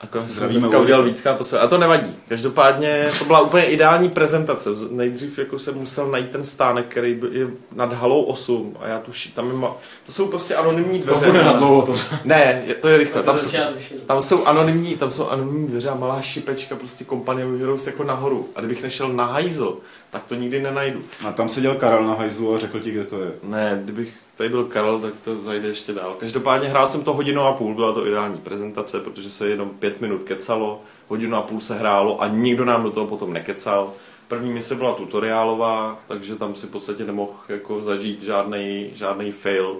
Akorát 0.00 0.30
jsem 0.30 0.48
dneska 0.48 0.78
udělal 0.78 1.02
víckrát 1.02 1.38
po. 1.38 1.44
A 1.60 1.66
to 1.66 1.78
nevadí. 1.78 2.16
Každopádně 2.28 3.10
to 3.18 3.24
byla 3.24 3.40
úplně 3.40 3.64
ideální 3.64 4.08
prezentace. 4.08 4.70
Nejdřív 4.90 5.38
jako 5.38 5.58
jsem 5.58 5.74
musel 5.74 6.08
najít 6.08 6.30
ten 6.30 6.44
stánek, 6.44 6.86
který 6.88 7.14
by- 7.14 7.28
je 7.32 7.46
nad 7.72 7.92
halou 7.92 8.22
8 8.22 8.76
a 8.80 8.88
já 8.88 8.98
tuším, 8.98 9.32
tam 9.32 9.46
je 9.46 9.52
ma... 9.52 9.72
To 10.06 10.12
jsou 10.12 10.26
prostě 10.26 10.54
anonymní 10.54 10.98
To 11.02 11.06
dveře. 11.06 11.26
bude 11.26 11.44
na 11.44 11.52
dlouho 11.52 11.82
to. 11.86 11.94
Ne, 12.24 12.62
je, 12.66 12.74
to 12.74 12.88
je 12.88 12.98
rychle. 12.98 13.22
Tam 13.22 13.38
jsou, 13.38 13.48
Tam 13.50 13.66
tam 14.06 14.20
jsou 14.22 14.44
anonymní, 14.44 14.96
tam 14.96 15.10
jsou 15.10 15.28
anonymní 15.28 15.66
dveře 15.68 15.88
a 15.90 15.94
malá 15.94 16.20
šipečka, 16.20 16.76
prostě 16.76 17.04
Company 17.04 17.44
of 17.44 17.60
Heroes 17.60 17.86
jako 17.86 18.04
nahoru. 18.04 18.48
A 18.56 18.60
kdybych 18.60 18.82
nešel 18.82 19.08
na 19.08 19.24
hajzl, 19.24 19.78
tak 20.10 20.26
to 20.26 20.34
nikdy 20.34 20.62
nenajdu. 20.62 21.02
A 21.28 21.32
tam 21.32 21.48
seděl 21.48 21.74
Karel 21.74 22.04
na 22.04 22.14
hajzlu 22.14 22.54
a 22.54 22.58
řekl 22.58 22.80
ti, 22.80 22.90
kde 22.90 23.04
to 23.04 23.20
je. 23.20 23.32
Ne, 23.42 23.80
kdybych 23.84 24.14
tady 24.36 24.48
byl 24.48 24.64
Karel, 24.64 25.00
tak 25.00 25.14
to 25.24 25.42
zajde 25.42 25.68
ještě 25.68 25.92
dál. 25.92 26.14
Každopádně 26.18 26.68
hrál 26.68 26.86
jsem 26.86 27.04
to 27.04 27.14
hodinu 27.14 27.42
a 27.42 27.52
půl, 27.52 27.74
byla 27.74 27.92
to 27.92 28.06
ideální 28.06 28.38
prezentace, 28.38 29.00
protože 29.00 29.30
se 29.30 29.48
jenom 29.48 29.70
pět 29.70 30.00
minut 30.00 30.22
kecalo, 30.22 30.82
hodinu 31.08 31.36
a 31.36 31.42
půl 31.42 31.60
se 31.60 31.74
hrálo 31.74 32.22
a 32.22 32.28
nikdo 32.28 32.64
nám 32.64 32.82
do 32.82 32.90
toho 32.90 33.06
potom 33.06 33.32
nekecal. 33.32 33.92
První 34.28 34.52
mise 34.52 34.74
byla 34.74 34.92
tutoriálová, 34.94 35.98
takže 36.08 36.36
tam 36.36 36.54
si 36.54 36.66
v 36.66 36.70
podstatě 36.70 37.04
nemohl 37.04 37.32
jako 37.48 37.82
zažít 37.82 38.22
žádný, 38.22 38.90
žádný 38.94 39.32
fail. 39.32 39.76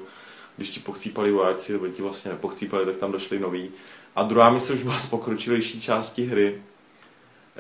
Když 0.56 0.70
ti 0.70 0.80
pochcípali 0.80 1.32
vojáci, 1.32 1.72
nebo 1.72 1.88
ti 1.88 2.02
vlastně 2.02 2.30
nepochcípali, 2.30 2.86
tak 2.86 2.96
tam 2.96 3.12
došli 3.12 3.38
noví. 3.38 3.70
A 4.16 4.22
druhá 4.22 4.50
mise 4.50 4.72
už 4.72 4.82
byla 4.82 4.98
z 4.98 5.06
pokročilejší 5.06 5.80
části 5.80 6.26
hry, 6.26 6.62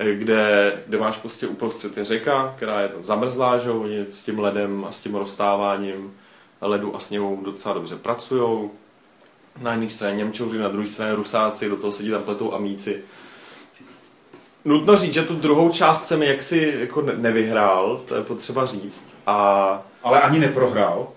kde, 0.04 0.72
kde 0.86 0.98
máš 0.98 1.16
prostě 1.18 1.46
uprostřed 1.46 1.96
je 1.96 2.04
řeka, 2.04 2.54
která 2.56 2.80
je 2.80 2.88
tam 2.88 3.04
zamrzlá, 3.04 3.58
že 3.58 3.70
oni 3.70 4.06
s 4.12 4.24
tím 4.24 4.38
ledem 4.38 4.84
a 4.88 4.92
s 4.92 5.02
tím 5.02 5.14
rozstáváním 5.14 6.12
ledu 6.60 6.96
a 6.96 7.00
sněhou 7.00 7.40
docela 7.44 7.74
dobře 7.74 7.96
pracují. 7.96 8.70
Na 9.60 9.72
jedné 9.72 9.88
straně 9.90 10.16
Němčouři, 10.16 10.58
na 10.58 10.68
druhé 10.68 10.86
straně 10.88 11.14
Rusáci, 11.14 11.68
do 11.68 11.76
toho 11.76 11.92
sedí 11.92 12.10
tam 12.10 12.22
pletou 12.22 12.54
amíci. 12.54 13.02
Nutno 14.64 14.96
říct, 14.96 15.14
že 15.14 15.22
tu 15.22 15.34
druhou 15.34 15.70
část 15.70 16.06
jsem 16.06 16.22
jaksi 16.22 16.74
jako 16.78 17.02
ne- 17.02 17.16
nevyhrál, 17.16 18.00
to 18.06 18.14
je 18.14 18.22
potřeba 18.22 18.66
říct. 18.66 19.16
A 19.26 19.82
Ale 20.02 20.20
ani 20.20 20.38
neprohrál. 20.38 21.08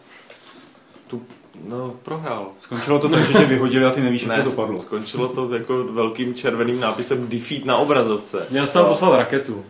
No, 1.68 1.94
prohrál. 2.04 2.48
Skončilo 2.60 3.00
to 3.00 3.10
tak, 3.10 3.28
že 3.28 3.34
tě 3.34 3.46
vyhodili 3.46 3.86
a 3.86 3.92
ty 3.92 4.02
nevíš, 4.02 4.24
jak 4.24 4.44
to 4.44 4.50
dopadlo. 4.50 4.78
skončilo 4.78 5.28
to 5.28 5.54
jako 5.54 5.84
velkým 5.84 6.36
červeným 6.36 6.80
nápisem 6.80 7.28
defeat 7.28 7.66
na 7.66 7.78
obrazovce. 7.78 8.48
Měl 8.50 8.68
jsem 8.68 8.74
tam 8.74 8.86
poslat 8.86 9.18
raketu. 9.18 9.66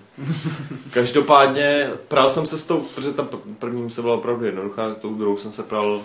Každopádně 0.92 1.90
pral 2.08 2.30
jsem 2.30 2.46
se 2.46 2.58
s 2.58 2.66
tou, 2.66 2.86
protože 2.96 3.12
ta 3.12 3.28
první 3.60 3.92
se 3.92 4.02
byla 4.02 4.16
opravdu 4.16 4.46
jednoduchá, 4.46 4.94
tou 4.94 5.14
druhou 5.14 5.38
jsem 5.38 5.52
se 5.52 5.64
pral 5.64 5.94
uh, 5.94 6.02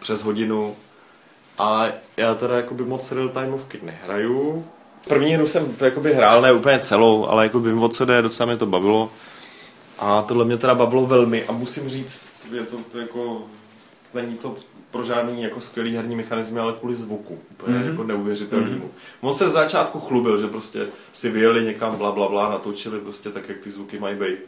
přes 0.00 0.22
hodinu. 0.22 0.76
A 1.58 1.86
já 2.16 2.34
teda 2.34 2.56
jakoby 2.56 2.84
moc 2.84 3.12
real 3.12 3.28
timeovky 3.28 3.80
nehraju. 3.82 4.64
První 5.08 5.34
hru 5.34 5.46
jsem 5.46 5.76
jakoby 5.80 6.14
hrál, 6.14 6.42
ne 6.42 6.52
úplně 6.52 6.78
celou, 6.78 7.26
ale 7.26 7.42
jako 7.42 7.60
vím, 7.60 7.82
o 7.82 7.88
co 7.88 8.04
jde, 8.04 8.22
docela 8.22 8.46
mě 8.46 8.56
to 8.56 8.66
bavilo. 8.66 9.10
A 9.98 10.22
tohle 10.22 10.44
mě 10.44 10.56
teda 10.56 10.74
bavilo 10.74 11.06
velmi 11.06 11.44
a 11.44 11.52
musím 11.52 11.88
říct, 11.88 12.42
je 12.52 12.62
to 12.62 12.76
jako, 12.98 13.42
není 14.14 14.36
to 14.36 14.56
pro 14.94 15.02
žádný 15.02 15.42
jako 15.42 15.60
skvělý 15.60 15.96
herní 15.96 16.16
mechanizmy, 16.16 16.60
ale 16.60 16.72
kvůli 16.72 16.94
zvuku, 16.94 17.38
úplně 17.50 17.76
Mhm. 17.76 17.84
mm-hmm. 17.84 17.90
jako 17.90 18.04
neuvěřitelnému. 18.04 18.84
Mm-hmm. 18.86 19.18
On 19.20 19.34
se 19.34 19.50
z 19.50 19.52
začátku 19.52 20.00
chlubil, 20.00 20.38
že 20.38 20.46
prostě 20.46 20.86
si 21.12 21.30
vyjeli 21.30 21.64
někam 21.64 21.96
bla 21.96 22.12
bla 22.12 22.28
bla, 22.28 22.50
natočili 22.50 23.00
prostě 23.00 23.30
tak, 23.30 23.48
jak 23.48 23.58
ty 23.58 23.70
zvuky 23.70 23.98
mají 23.98 24.16
být. 24.16 24.38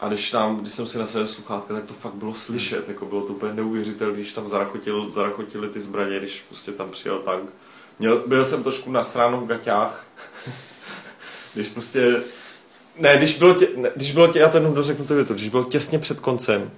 A 0.00 0.08
když 0.08 0.30
tam, 0.30 0.56
když 0.60 0.72
jsem 0.72 0.86
si 0.86 0.98
nasadil 0.98 1.28
sluchátka, 1.28 1.74
tak 1.74 1.84
to 1.84 1.94
fakt 1.94 2.14
bylo 2.14 2.34
slyšet, 2.34 2.88
jako 2.88 3.06
bylo 3.06 3.20
to 3.20 3.32
úplně 3.32 3.54
neuvěřitelné, 3.54 4.14
když 4.14 4.32
tam 4.32 4.48
zarachotil, 4.48 5.10
zarachotili 5.10 5.68
ty 5.68 5.80
zbraně, 5.80 6.18
když 6.18 6.44
prostě 6.48 6.72
tam 6.72 6.90
přijel 6.90 7.18
tank. 7.18 7.50
Měl, 7.98 8.22
byl 8.26 8.44
jsem 8.44 8.62
trošku 8.62 8.92
na 8.92 9.04
stranu 9.04 9.40
v 9.40 9.46
gaťách, 9.46 10.06
když 11.54 11.68
prostě, 11.68 12.22
ne, 12.98 13.16
když 13.16 13.38
bylo, 13.38 13.54
tě, 13.54 13.68
ne, 13.76 13.90
když 13.96 14.12
bylo 14.12 14.28
tě, 14.28 14.38
já 14.38 14.48
to 14.48 14.56
jenom 14.56 14.74
dořeknu 14.74 15.04
tu 15.04 15.14
větu, 15.14 15.34
když 15.34 15.48
bylo 15.48 15.64
těsně 15.64 15.98
před 15.98 16.20
koncem 16.20 16.70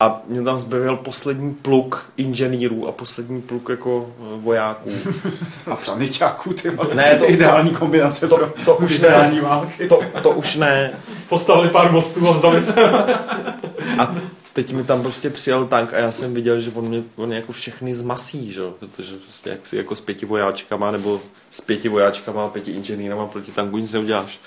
a 0.00 0.22
mě 0.26 0.42
tam 0.42 0.58
zbavil 0.58 0.96
poslední 0.96 1.54
pluk 1.54 2.10
inženýrů 2.16 2.88
a 2.88 2.92
poslední 2.92 3.42
pluk 3.42 3.68
jako 3.68 4.10
eh, 4.20 4.22
vojáků. 4.40 4.90
A 5.66 5.76
saniťáků, 5.76 6.52
ty 6.52 6.70
vole. 6.70 6.94
Ne, 6.94 7.16
to- 7.16 7.30
ideální 7.30 7.70
kombinace 7.70 8.28
To, 8.28 8.36
pro 8.36 8.52
to 8.64 8.76
už 8.76 8.98
ne, 9.00 9.40
války. 9.42 9.88
to, 9.88 10.00
to 10.22 10.30
už 10.30 10.56
ne. 10.56 10.92
Postavili 11.28 11.68
pár 11.68 11.92
mostů 11.92 12.28
a 12.28 12.32
vzdali 12.32 12.60
se. 12.60 12.74
A 13.98 14.14
teď 14.52 14.72
mi 14.72 14.84
tam 14.84 15.02
prostě 15.02 15.30
přijel 15.30 15.66
tank 15.66 15.94
a 15.94 15.98
já 15.98 16.12
jsem 16.12 16.34
viděl, 16.34 16.60
že 16.60 16.70
on 16.74 16.84
mě 16.88 17.02
on 17.16 17.32
jako 17.32 17.52
všechny 17.52 17.94
zmasí, 17.94 18.52
že? 18.52 18.60
jo, 18.60 18.74
protože 18.80 19.16
prostě 19.16 19.50
jak 19.50 19.66
si 19.66 19.76
jako 19.76 19.96
s 19.96 20.00
pěti 20.00 20.26
vojáčkama 20.26 20.90
nebo 20.90 21.20
s 21.50 21.60
pěti 21.60 21.88
vojáčkama 21.88 22.44
a 22.44 22.48
pěti 22.48 22.70
inženýrama 22.70 23.26
proti 23.26 23.52
tanku 23.52 23.78
nic 23.78 23.92
neuděláš. 23.92 24.38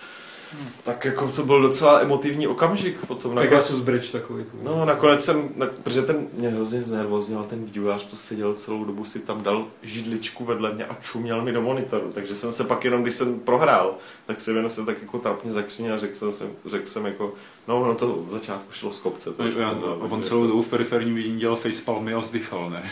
Tak 0.84 1.06
jako 1.06 1.28
to 1.32 1.44
byl 1.46 1.62
docela 1.62 2.00
emotivní 2.00 2.48
okamžik 2.48 3.06
potom. 3.06 3.36
Nakonec, 3.36 3.50
Pegasus 3.50 3.82
Bridge 3.82 4.12
takový. 4.12 4.44
tvůj. 4.44 4.62
no 4.64 4.86
nakonec 4.86 5.26
jsem, 5.26 5.50
na, 5.56 5.66
protože 5.84 6.02
ten 6.02 6.28
mě 6.34 6.50
hrozně 6.50 6.82
znervoznil, 6.82 7.44
ten 7.44 7.66
vývojář 7.66 8.06
to 8.06 8.16
seděl 8.16 8.54
celou 8.54 8.84
dobu, 8.84 9.06
si 9.06 9.20
tam 9.20 9.42
dal 9.44 9.66
židličku 9.84 10.46
vedle 10.46 10.74
mě 10.74 10.86
a 10.86 10.98
čuměl 11.02 11.42
mi 11.42 11.52
do 11.52 11.62
monitoru, 11.62 12.12
takže 12.14 12.36
jsem 12.36 12.52
se 12.52 12.64
pak 12.64 12.86
jenom, 12.86 13.02
když 13.02 13.16
jsem 13.16 13.40
prohrál, 13.40 13.96
tak 14.26 14.42
se 14.42 14.52
jen 14.52 14.70
se 14.70 14.86
tak 14.86 15.02
jako 15.02 15.20
trapně 15.20 15.52
zakřinil 15.52 15.94
a 15.94 15.98
řekl 15.98 16.32
jsem, 16.32 16.48
řekl 16.66 16.86
jsem 16.86 17.06
jako, 17.06 17.34
no, 17.68 17.86
no 17.86 17.96
to 17.96 18.14
od 18.16 18.30
začátku 18.30 18.72
šlo 18.72 18.92
z 18.92 19.00
kopce. 19.00 19.34
To 19.34 19.44
Já- 19.44 19.72
On 20.00 20.24
celou 20.24 20.48
dobu 20.48 20.62
v 20.62 20.68
periferním 20.68 21.16
vidění 21.16 21.40
dělal 21.40 21.56
facepalmy 21.56 22.14
a 22.14 22.20
vzdychal, 22.20 22.70
ne? 22.70 22.84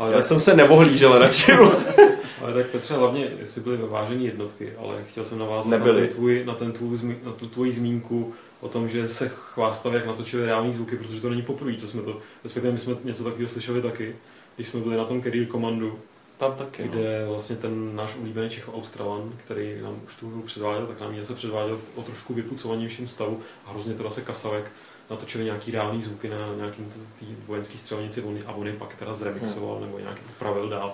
Ale, 0.00 0.10
Já 0.10 0.16
tak, 0.16 0.24
jsem 0.24 0.40
se 0.40 0.56
nevohlížel 0.56 1.18
radši. 1.18 1.52
ale 2.42 2.54
tak 2.54 2.66
Petře, 2.66 2.94
hlavně, 2.94 3.30
jestli 3.38 3.60
byly 3.60 3.76
vyvážené 3.76 4.22
jednotky, 4.22 4.72
ale 4.78 5.04
chtěl 5.08 5.24
jsem 5.24 5.38
navázat 5.38 5.70
Nebyly. 5.70 6.00
na, 6.00 6.06
ten 6.06 6.16
tvůj, 6.16 6.44
na, 6.44 6.54
ten 6.54 6.72
tvůj, 6.72 7.16
na 7.24 7.32
tu 7.32 7.46
tvoji 7.48 7.72
zmínku 7.72 8.32
o 8.60 8.68
tom, 8.68 8.88
že 8.88 9.08
se 9.08 9.28
chvástali, 9.34 9.94
jak 9.94 10.06
natočili 10.06 10.44
reální 10.46 10.72
zvuky, 10.74 10.96
protože 10.96 11.20
to 11.20 11.30
není 11.30 11.42
poprvé, 11.42 11.74
co 11.74 11.88
jsme 11.88 12.02
to, 12.02 12.18
respektive 12.44 12.72
my 12.72 12.78
jsme 12.78 12.94
něco 13.04 13.24
takového 13.24 13.48
slyšeli 13.48 13.82
taky, 13.82 14.16
když 14.56 14.68
jsme 14.68 14.80
byli 14.80 14.96
na 14.96 15.04
tom 15.04 15.22
Career 15.22 15.46
Commandu, 15.46 15.98
Tam 16.36 16.52
taky. 16.54 16.82
No. 16.82 16.88
kde 16.88 17.24
vlastně 17.28 17.56
ten 17.56 17.96
náš 17.96 18.16
oblíbený 18.16 18.50
Čech 18.50 18.74
Australan, 18.74 19.32
který 19.44 19.80
nám 19.82 19.94
už 20.06 20.14
tu 20.14 20.30
hru 20.30 20.42
předváděl, 20.42 20.86
tak 20.86 21.00
nám 21.00 21.12
ji 21.14 21.20
zase 21.20 21.34
předváděl 21.34 21.78
o 21.94 22.02
trošku 22.02 22.34
vypucovanějším 22.34 23.08
stavu 23.08 23.40
a 23.66 23.70
hrozně 23.70 23.94
teda 23.94 24.10
se 24.10 24.20
kasavek 24.20 24.64
natočili 25.10 25.44
nějaký 25.44 25.70
reální 25.70 26.02
zvuky 26.02 26.28
na 26.28 26.36
nějakým 26.56 26.86
tý 27.20 27.26
vojenský 27.46 27.78
střelnici 27.78 28.22
on, 28.22 28.38
a 28.46 28.52
on 28.52 28.66
je 28.66 28.72
pak 28.72 28.94
teda 28.98 29.14
zremixoval 29.14 29.78
nebo 29.80 29.98
nějak 29.98 30.16
upravil 30.36 30.68
dál, 30.68 30.92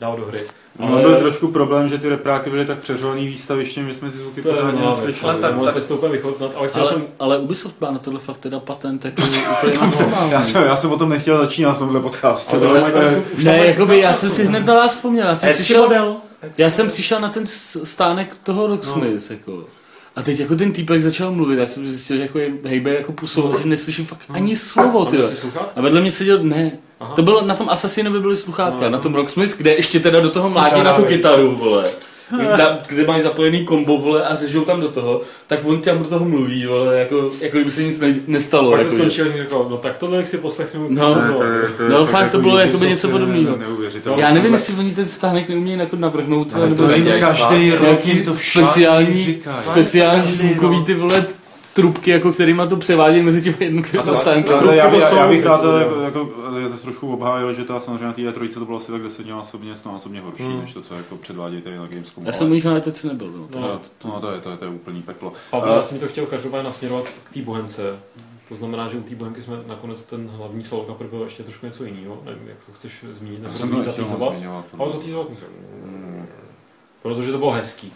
dál 0.00 0.16
do 0.16 0.26
hry. 0.26 0.40
Ale 0.78 1.02
byl 1.02 1.16
trošku 1.16 1.48
problém, 1.48 1.88
že 1.88 1.98
ty 1.98 2.08
repráky 2.08 2.50
byly 2.50 2.66
tak 2.66 2.78
přeřovaný 2.78 3.26
výstavištěm, 3.28 3.88
že 3.88 3.94
jsme 3.94 4.10
ty 4.10 4.16
zvuky 4.16 4.42
pořádně 4.42 4.80
věc, 4.80 4.96
neslyšeli. 4.98 5.32
ale 5.32 5.40
tak- 5.40 5.54
mohli 5.54 5.72
tak- 5.72 5.82
jsme 5.82 5.88
to 5.88 5.94
úplně 5.96 6.12
vychutnat, 6.12 6.50
ale 6.56 6.68
chtěl 6.68 6.82
Ale, 6.82 6.90
jsem 6.92 7.06
ale 7.18 7.38
Ubisoft 7.38 7.80
má 7.80 7.90
na 7.90 7.98
tohle 7.98 8.20
fakt 8.20 8.38
teda 8.38 8.60
patent 8.60 9.04
jako 9.04 9.22
úplně 9.62 9.78
maximální. 9.80 10.30
Já 10.32 10.42
jsem, 10.44 10.64
já 10.64 10.76
jsem 10.76 10.92
o 10.92 10.98
tom 10.98 11.08
nechtěl 11.08 11.38
začínat 11.38 11.72
v 11.72 11.78
tomhle 11.78 12.00
podcastu. 12.00 12.56
Ale 12.56 12.68
ale 12.68 12.80
to 12.92 12.98
tam- 12.98 13.10
tam 13.14 13.44
Ne, 13.44 13.66
jakoby 13.66 14.00
já 14.00 14.14
jsem 14.14 14.30
si 14.30 14.44
hned 14.44 14.66
na 14.66 14.74
vás 14.74 14.94
vzpomněl, 14.94 15.26
já 15.28 15.36
jsem 15.36 15.54
přišel, 15.54 15.82
model. 15.82 16.16
já 16.58 16.70
jsem 16.70 16.88
přišel 16.88 17.20
na 17.20 17.28
ten 17.28 17.46
stánek 17.46 18.36
toho 18.42 18.66
Rocksmith, 18.66 19.30
no. 19.30 19.36
jako. 19.36 19.64
A 20.16 20.22
teď 20.22 20.40
jako 20.40 20.54
ten 20.56 20.72
týpek 20.72 21.02
začal 21.02 21.32
mluvit, 21.32 21.58
já 21.58 21.66
jsem 21.66 21.88
zjistil, 21.88 22.16
že 22.16 22.22
jako 22.22 22.38
je 22.38 22.50
hejbe 22.64 22.94
jako 22.94 23.12
pusou, 23.12 23.54
že 23.62 23.68
neslyším 23.68 24.04
fakt 24.04 24.20
ani 24.28 24.56
slovo, 24.56 25.04
ty. 25.04 25.18
A 25.76 25.80
vedle 25.80 26.00
mě 26.00 26.10
seděl, 26.10 26.38
ne, 26.42 26.72
Aha. 27.00 27.14
to 27.14 27.22
bylo, 27.22 27.42
na 27.46 27.54
tom 27.54 27.68
Assassinovi 27.68 28.20
byly 28.20 28.36
sluchátka, 28.36 28.80
No, 28.84 28.90
na 28.90 28.96
no. 28.96 29.02
tom 29.02 29.14
Rocksmith, 29.14 29.56
kde 29.56 29.74
ještě 29.74 30.00
teda 30.00 30.20
do 30.20 30.30
toho 30.30 30.50
mlátí 30.50 30.70
Kytara, 30.70 30.90
na 30.90 30.96
tu 30.96 31.04
kytaru, 31.04 31.56
vole. 31.56 31.90
Kde, 32.30 32.64
kde 32.88 33.06
mají 33.06 33.22
zapojený 33.22 33.64
kombo, 33.64 33.98
vole, 33.98 34.24
a 34.24 34.36
řežou 34.36 34.64
tam 34.64 34.80
do 34.80 34.88
toho, 34.88 35.20
tak 35.46 35.58
on 35.64 35.80
tam 35.80 35.98
do 35.98 36.04
toho 36.04 36.24
mluví, 36.24 36.66
vole, 36.66 36.98
jako, 36.98 37.30
jako 37.40 37.56
kdyby 37.56 37.70
se 37.70 37.82
nic 37.82 38.00
ne, 38.00 38.14
nestalo. 38.26 38.70
Pak 38.70 38.80
to 38.80 38.86
Jako, 38.86 38.96
skončil, 38.96 39.24
mi 39.24 39.38
řekl, 39.38 39.66
no 39.70 39.76
tak 39.76 39.96
tohle 39.96 40.26
si 40.26 40.38
poslechnu. 40.38 40.86
No. 40.88 41.14
Ne, 41.14 41.32
to 41.32 41.42
je- 41.44 41.68
to 41.76 41.82
je 41.82 41.88
No, 41.88 42.06
fakt 42.06 42.30
to 42.30 42.38
bylo 42.38 42.58
jako 42.58 42.68
jakoby 42.68 42.88
něco 42.88 43.08
podobného. 43.08 43.56
já 44.16 44.32
nevím, 44.34 44.52
jestli 44.52 44.74
oni 44.74 44.90
ten 44.94 45.06
stánek 45.08 45.48
neumějí 45.48 45.78
jako 45.78 45.96
navrhnout, 45.96 46.52
Ale 46.54 46.68
nebo 46.68 46.82
to 46.82 46.92
každý 47.20 47.70
rok 47.74 47.98
to 48.24 48.34
speciální, 48.36 49.36
speciální 49.62 50.32
zvukový 50.32 50.76
rok. 50.76 50.86
ty 50.86 50.94
vole 50.94 51.24
trubky, 51.74 52.10
jako 52.10 52.32
kterýma 52.32 52.66
to 52.66 52.76
převádějí 52.76 53.22
mezi 53.22 53.42
těmi 53.42 53.56
jednotlivými 53.60 54.16
stánky. 54.16 54.50
Já, 54.72 54.90
bych- 54.90 55.00
to 55.02 55.08
jsou, 55.08 55.16
já 55.16 55.28
bych 55.28 55.44
rád 55.44 55.56
to 55.60 55.62
jsou, 55.62 55.78
jako, 55.78 56.00
jako, 56.00 56.32
je 56.58 56.68
to 56.68 56.76
trošku 56.76 57.12
obhájil, 57.12 57.52
že 57.52 57.64
ta 57.64 57.80
samozřejmě 57.80 58.06
na 58.06 58.12
té 58.12 58.22
E3 58.22 58.54
to 58.54 58.64
bylo 58.64 58.76
asi 58.78 58.92
tak 58.92 59.02
desetinásobně, 59.02 59.74
násobně 59.86 60.20
horší, 60.20 60.42
Hmm. 60.42 60.60
než 60.60 60.72
to, 60.74 60.82
co 60.82 60.94
jako 60.94 61.16
předvádějí 61.16 61.62
tady 61.62 61.76
na 61.76 61.86
Gamescomu. 61.86 62.26
Já 62.26 62.32
jsem 62.32 62.46
ale- 62.46 62.56
už 62.56 62.64
na 62.64 62.80
to, 62.80 62.92
co 62.92 63.08
nebyl. 63.08 63.30
No. 63.32 63.48
No. 63.54 63.60
No, 63.60 63.80
to, 63.98 64.08
no, 64.08 64.20
to, 64.20 64.30
je, 64.30 64.40
to, 64.40 64.50
je, 64.50 64.56
to 64.56 64.64
je 64.64 64.70
úplný 64.70 65.02
peklo. 65.02 65.32
Pavel, 65.50 65.72
A- 65.72 65.76
já 65.76 65.82
jsem 65.82 65.98
to 65.98 66.08
chtěl 66.08 66.26
každopádně 66.26 66.64
nasměrovat 66.64 67.04
k 67.30 67.34
té 67.34 67.42
bohemce. 67.42 67.98
To 68.48 68.56
znamená, 68.56 68.88
že 68.88 68.98
u 68.98 69.02
té 69.02 69.14
bohemky 69.14 69.42
jsme 69.42 69.56
nakonec 69.66 70.02
ten 70.04 70.30
hlavní 70.36 70.64
solo 70.64 70.82
kapr 70.82 71.04
byl 71.06 71.22
ještě 71.22 71.42
trošku 71.42 71.66
něco 71.66 71.84
jiného. 71.84 72.18
Nevím, 72.24 72.48
jak 72.48 72.56
to 72.66 72.72
chceš 72.72 73.04
zmínit, 73.12 73.38
Já 73.38 73.42
nebo 73.42 73.56
jsem 73.58 73.68
to 73.68 73.74
to 73.76 73.82
nechtěl 73.82 73.94
zatýzovat. 74.04 74.32
zmiňovat. 74.36 74.64
Ale 74.78 74.90
zatýzovat 74.90 75.28
můžeme. 75.30 75.52
Hmm. 75.84 76.26
Protože 77.02 77.32
to 77.32 77.38
bylo 77.38 77.50
hezký. 77.50 77.92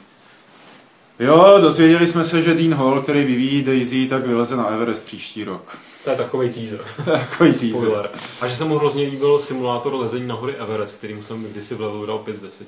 Jo, 1.18 1.58
dozvěděli 1.60 2.06
jsme 2.06 2.24
se, 2.24 2.42
že 2.42 2.54
Dean 2.54 2.74
Hall, 2.74 3.02
který 3.02 3.24
vyvíjí 3.24 3.62
Daisy, 3.62 4.08
tak 4.08 4.26
vyleze 4.26 4.56
na 4.56 4.66
Everest 4.66 5.06
příští 5.06 5.44
rok. 5.44 5.78
To 6.04 6.10
je 6.10 6.16
takový 6.16 6.50
teaser. 6.52 6.84
To 7.04 7.10
je 7.10 7.18
takový 7.18 7.52
teaser. 7.52 8.10
A 8.40 8.48
že 8.48 8.56
se 8.56 8.64
mu 8.64 8.78
hrozně 8.78 9.04
líbil 9.04 9.38
simulátor 9.38 9.94
lezení 9.94 10.26
na 10.26 10.34
hory 10.34 10.54
Everest, 10.54 10.98
kterým 10.98 11.22
jsem 11.22 11.44
kdysi 11.44 11.74
v 11.74 11.80
levelu 11.80 12.06
dal 12.06 12.18
5 12.18 12.36
z 12.36 12.40
10. 12.40 12.66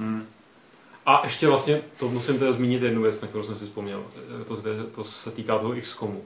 Hmm. 0.00 0.26
A 1.06 1.20
ještě 1.24 1.48
vlastně, 1.48 1.82
to 1.98 2.08
musím 2.08 2.38
teda 2.38 2.52
zmínit 2.52 2.82
jednu 2.82 3.02
věc, 3.02 3.20
na 3.20 3.28
kterou 3.28 3.44
jsem 3.44 3.56
si 3.56 3.64
vzpomněl. 3.64 4.04
To, 4.48 4.56
to 4.94 5.04
se 5.04 5.30
týká 5.30 5.58
toho 5.58 5.74
XCOMu. 5.80 6.22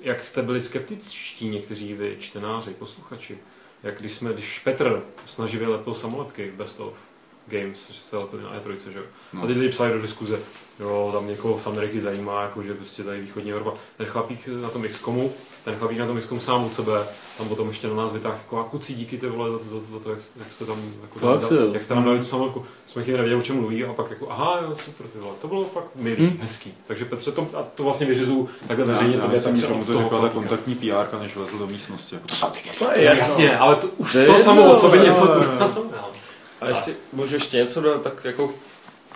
Jak 0.00 0.24
jste 0.24 0.42
byli 0.42 0.62
skeptičtí 0.62 1.48
někteří 1.48 1.94
vy, 1.94 2.16
čtenáři, 2.18 2.70
posluchači, 2.70 3.38
jak 3.82 4.00
když 4.00 4.12
jsme, 4.12 4.32
když 4.32 4.58
Petr 4.58 5.02
snaživě 5.26 5.68
lepil 5.68 5.94
samolepky 5.94 6.52
Best 6.56 6.80
of 6.80 6.94
Games, 7.48 7.90
že 7.90 8.00
jste 8.00 8.16
lepili 8.16 8.42
na 8.42 8.60
E3, 8.60 8.90
že 8.92 8.98
jo? 8.98 9.04
No. 9.32 9.42
A 9.42 9.46
ty 9.46 9.52
lidi 9.52 9.68
psali 9.68 9.92
do 9.92 10.02
diskuze, 10.02 10.38
jo, 10.80 11.10
tam 11.12 11.28
někoho 11.28 11.60
z 11.60 11.66
Ameriky 11.66 12.00
zajímá, 12.00 12.42
jako, 12.42 12.62
že 12.62 12.74
prostě 12.74 13.02
tady 13.02 13.20
východní 13.20 13.52
Evropa. 13.52 13.74
Ten 13.96 14.06
chlapík 14.06 14.48
na 14.62 14.70
tom 14.70 14.88
XCOMu 14.88 15.32
ten 15.68 15.78
chlapík 15.78 15.98
na 15.98 16.06
tom 16.06 16.20
XCOM 16.20 16.40
sám 16.40 16.64
od 16.64 16.72
sebe, 16.72 16.92
tam 17.38 17.48
potom 17.48 17.68
ještě 17.68 17.88
na 17.88 17.94
nás 17.94 18.12
vytáhl 18.12 18.34
jako 18.34 18.58
a 18.58 18.64
kucí 18.64 18.94
díky 18.94 19.18
ty 19.18 19.28
vole 19.28 19.50
za 19.50 19.58
to, 19.58 19.64
za 19.64 19.80
to, 19.80 19.92
za 19.92 19.98
to 19.98 20.10
jak, 20.10 20.18
jak, 20.36 20.52
jste 20.52 20.64
tam, 20.64 20.76
jako 21.02 21.18
fakt, 21.18 21.50
dal, 21.50 21.74
jak 21.74 21.82
jste 21.82 21.94
tam 21.94 22.04
dali 22.04 22.18
tu 22.18 22.26
samovku. 22.26 22.64
Jsme 22.86 23.02
chvíli 23.02 23.16
nevěděli, 23.16 23.40
o 23.40 23.44
čem 23.44 23.56
mluví 23.56 23.84
a 23.84 23.92
pak 23.92 24.10
jako 24.10 24.30
aha, 24.30 24.60
jo, 24.62 24.76
super 24.84 25.06
ty 25.06 25.18
vole. 25.18 25.34
To 25.40 25.48
bylo 25.48 25.64
fakt 25.64 25.90
milý, 25.94 26.26
hmm. 26.26 26.38
hezký. 26.40 26.74
Takže 26.86 27.04
Petře, 27.04 27.32
to, 27.32 27.48
a 27.54 27.62
to 27.62 27.84
vlastně 27.84 28.06
vyřizu 28.06 28.48
takhle 28.68 28.86
veřejně 28.86 29.16
já, 29.16 29.22
tobě, 29.22 29.40
tak 29.40 29.56
že 29.56 29.66
mu 29.66 29.84
to 29.84 30.02
řekla 30.02 30.20
ta 30.20 30.28
kontaktní 30.28 30.74
PR, 30.74 31.18
než 31.18 31.36
vlezl 31.36 31.58
do 31.58 31.66
místnosti. 31.66 32.14
Jako, 32.14 32.26
to 32.26 32.34
jsou 32.34 32.46
ty 32.46 32.78
to 32.78 32.92
je 32.92 33.04
Jasně, 33.04 33.58
ale 33.58 33.76
to, 33.76 33.86
už 33.86 34.12
to, 34.12 34.26
to 34.26 34.38
samo 34.38 34.70
o 34.70 34.74
sobě 34.74 35.00
něco 35.00 35.24
znamená. 35.24 36.07
A 36.60 36.68
jestli 36.68 36.94
můžu 37.12 37.34
ještě 37.34 37.56
něco 37.56 37.80
dodat, 37.80 38.02
tak 38.02 38.24
jako 38.24 38.54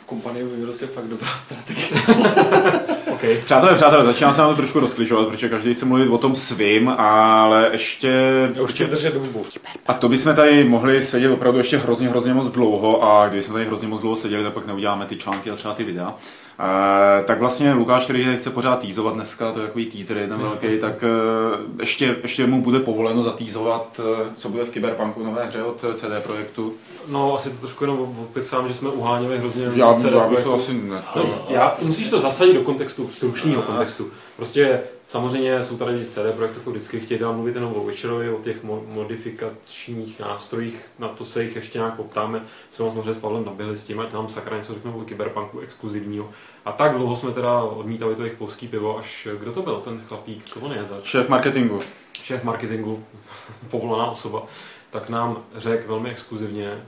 kompanie 0.07 0.45
Virus 0.45 0.83
je 0.83 0.89
fakt 0.89 1.05
dobrá 1.05 1.29
strategie. 1.37 1.87
okay. 3.13 3.37
Přátelé, 3.45 3.75
přátelé, 3.75 4.05
začíná 4.05 4.35
se 4.35 4.41
nám 4.41 4.51
to 4.51 4.57
trošku 4.57 4.81
rozkližovat, 4.81 5.29
protože 5.29 5.49
každý 5.49 5.75
chce 5.75 5.85
mluvit 5.85 6.09
o 6.09 6.19
tom 6.19 6.35
svým, 6.35 6.89
ale 6.89 7.69
ještě... 7.73 8.09
Já 8.55 8.63
už 8.63 8.71
chci 8.71 8.87
držet 8.87 9.15
dobu. 9.15 9.47
A 9.87 9.95
to 9.95 10.09
bychom 10.09 10.35
tady 10.35 10.65
mohli 10.65 11.03
sedět 11.03 11.31
opravdu 11.31 11.59
ještě 11.59 11.79
hrozně, 11.79 12.09
hrozně 12.09 12.35
moc 12.35 12.51
dlouho 12.51 13.03
a 13.03 13.29
když 13.29 13.45
jsme 13.45 13.53
tady 13.53 13.67
hrozně 13.67 13.89
moc 13.89 14.01
dlouho 14.01 14.17
seděli, 14.17 14.45
tak 14.45 14.53
pak 14.53 14.67
neuděláme 14.67 15.07
ty 15.07 15.17
články 15.17 15.51
a 15.51 15.57
třeba 15.57 15.75
ty 15.75 15.85
videa. 15.85 16.15
Uh, 16.61 17.25
tak 17.25 17.41
vlastně 17.41 17.73
Lukáš, 17.73 18.05
který 18.05 18.37
chce 18.37 18.51
pořád 18.51 18.79
týzovat 18.79 19.15
dneska, 19.15 19.53
to 19.53 19.61
je 19.61 19.67
takový 19.67 19.87
teaser 19.87 20.17
jeden 20.17 20.41
velký, 20.41 20.79
tak 20.79 21.03
uh, 21.03 21.81
ještě, 21.81 22.17
ještě 22.23 22.47
mu 22.47 22.63
bude 22.63 22.81
povoleno 22.81 23.23
zatýzovat, 23.23 24.01
uh, 24.01 24.27
co 24.37 24.49
bude 24.49 24.65
v 24.65 24.71
Cyberpunku 24.71 25.25
nové 25.25 25.47
hře 25.47 25.63
od 25.63 25.85
CD 25.95 26.25
Projektu. 26.27 26.75
No, 27.09 27.35
asi 27.37 27.51
to 27.51 27.57
trošku 27.57 27.85
jenom 27.85 28.01
opět 28.01 28.47
sám, 28.47 28.69
že 28.69 28.75
jsme 28.75 28.89
uháněli 28.89 29.39
hrozně 29.39 29.71
já, 29.75 29.95
CD 29.95 30.05
já 30.05 30.29
bych 30.29 30.45
to 30.45 30.55
asi 30.55 30.73
ne. 30.73 31.03
No, 31.17 31.45
já, 31.49 31.77
musíš 31.83 32.09
to 32.09 32.19
zasadit 32.19 32.55
do 32.55 32.63
kontextu, 32.63 33.09
stručného 33.13 33.63
kontextu. 33.63 34.07
Prostě 34.37 34.81
samozřejmě 35.13 35.63
jsou 35.63 35.77
tady 35.77 36.05
CD 36.05 36.19
Projekt 36.37 36.57
jako 36.57 36.71
vždycky 36.71 37.01
chtějí 37.01 37.21
tam 37.21 37.35
mluvit 37.35 37.55
jenom 37.55 37.75
o 37.77 37.85
Witcherovi, 37.85 38.31
o 38.31 38.39
těch 38.39 38.65
modifikačních 38.87 40.21
nástrojích, 40.21 40.87
na 40.99 41.09
to 41.09 41.25
se 41.25 41.43
jich 41.43 41.57
ještě 41.57 41.79
nějak 41.79 41.95
poptáme. 41.95 42.43
Jsme 42.71 42.93
samozřejmě 42.93 43.13
s 43.13 43.19
Pavlem 43.19 43.45
nabili 43.45 43.77
s 43.77 43.85
tím, 43.85 44.01
ať 44.01 44.13
nám 44.13 44.29
sakra 44.29 44.57
něco 44.57 44.75
řeknou 44.75 44.93
o 44.93 45.05
Cyberpunku 45.05 45.61
exkluzivního. 45.61 46.31
A 46.65 46.73
tak 46.73 46.97
dlouho 46.97 47.17
jsme 47.17 47.33
teda 47.33 47.63
odmítali 47.63 48.15
to 48.15 48.23
jejich 48.23 48.39
polský 48.39 48.69
pivo, 48.69 48.99
až 48.99 49.29
kdo 49.41 49.53
to 49.53 49.63
byl, 49.63 49.81
ten 49.85 50.03
chlapík, 50.09 50.45
co 50.45 50.61
on 50.61 50.73
je 50.73 50.85
zač? 50.85 51.05
Šéf 51.05 51.29
marketingu. 51.29 51.81
Šéf 52.23 52.45
marketingu, 52.45 53.05
povolaná 53.71 54.11
osoba, 54.11 54.43
tak 54.91 55.09
nám 55.09 55.43
řekl 55.57 55.89
velmi 55.89 56.11
exkluzivně, 56.11 56.83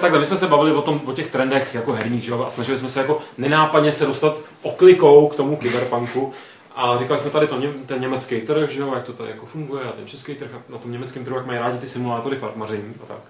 Takhle, 0.00 0.18
my 0.18 0.26
jsme 0.26 0.36
se 0.36 0.46
bavili 0.46 0.72
o, 0.72 0.82
tom, 0.82 1.00
o 1.04 1.12
těch 1.12 1.30
trendech 1.30 1.74
jako 1.74 1.92
herních, 1.92 2.24
že? 2.24 2.32
a 2.32 2.50
snažili 2.50 2.78
jsme 2.78 2.88
se 2.88 3.00
jako 3.00 3.18
nenápadně 3.38 3.92
se 3.92 4.06
dostat 4.06 4.36
oklikou 4.62 5.28
k 5.28 5.36
tomu 5.36 5.56
kyberpunku. 5.56 6.32
A 6.76 6.98
říkali 6.98 7.20
jsme 7.20 7.30
tady 7.30 7.46
to, 7.46 7.60
ten 7.86 8.00
německý 8.00 8.40
trh, 8.40 8.70
že 8.70 8.80
jo, 8.80 8.94
jak 8.94 9.04
to 9.04 9.12
tady 9.12 9.30
jako 9.30 9.46
funguje, 9.46 9.84
a 9.84 9.92
ten 9.92 10.06
český 10.06 10.34
trh, 10.34 10.54
a 10.54 10.72
na 10.72 10.78
tom 10.78 10.92
německém 10.92 11.24
trhu, 11.24 11.36
jak 11.36 11.46
mají 11.46 11.58
rádi 11.58 11.78
ty 11.78 11.88
simulátory 11.88 12.36
farmaření 12.36 12.94
a 13.02 13.06
tak. 13.06 13.20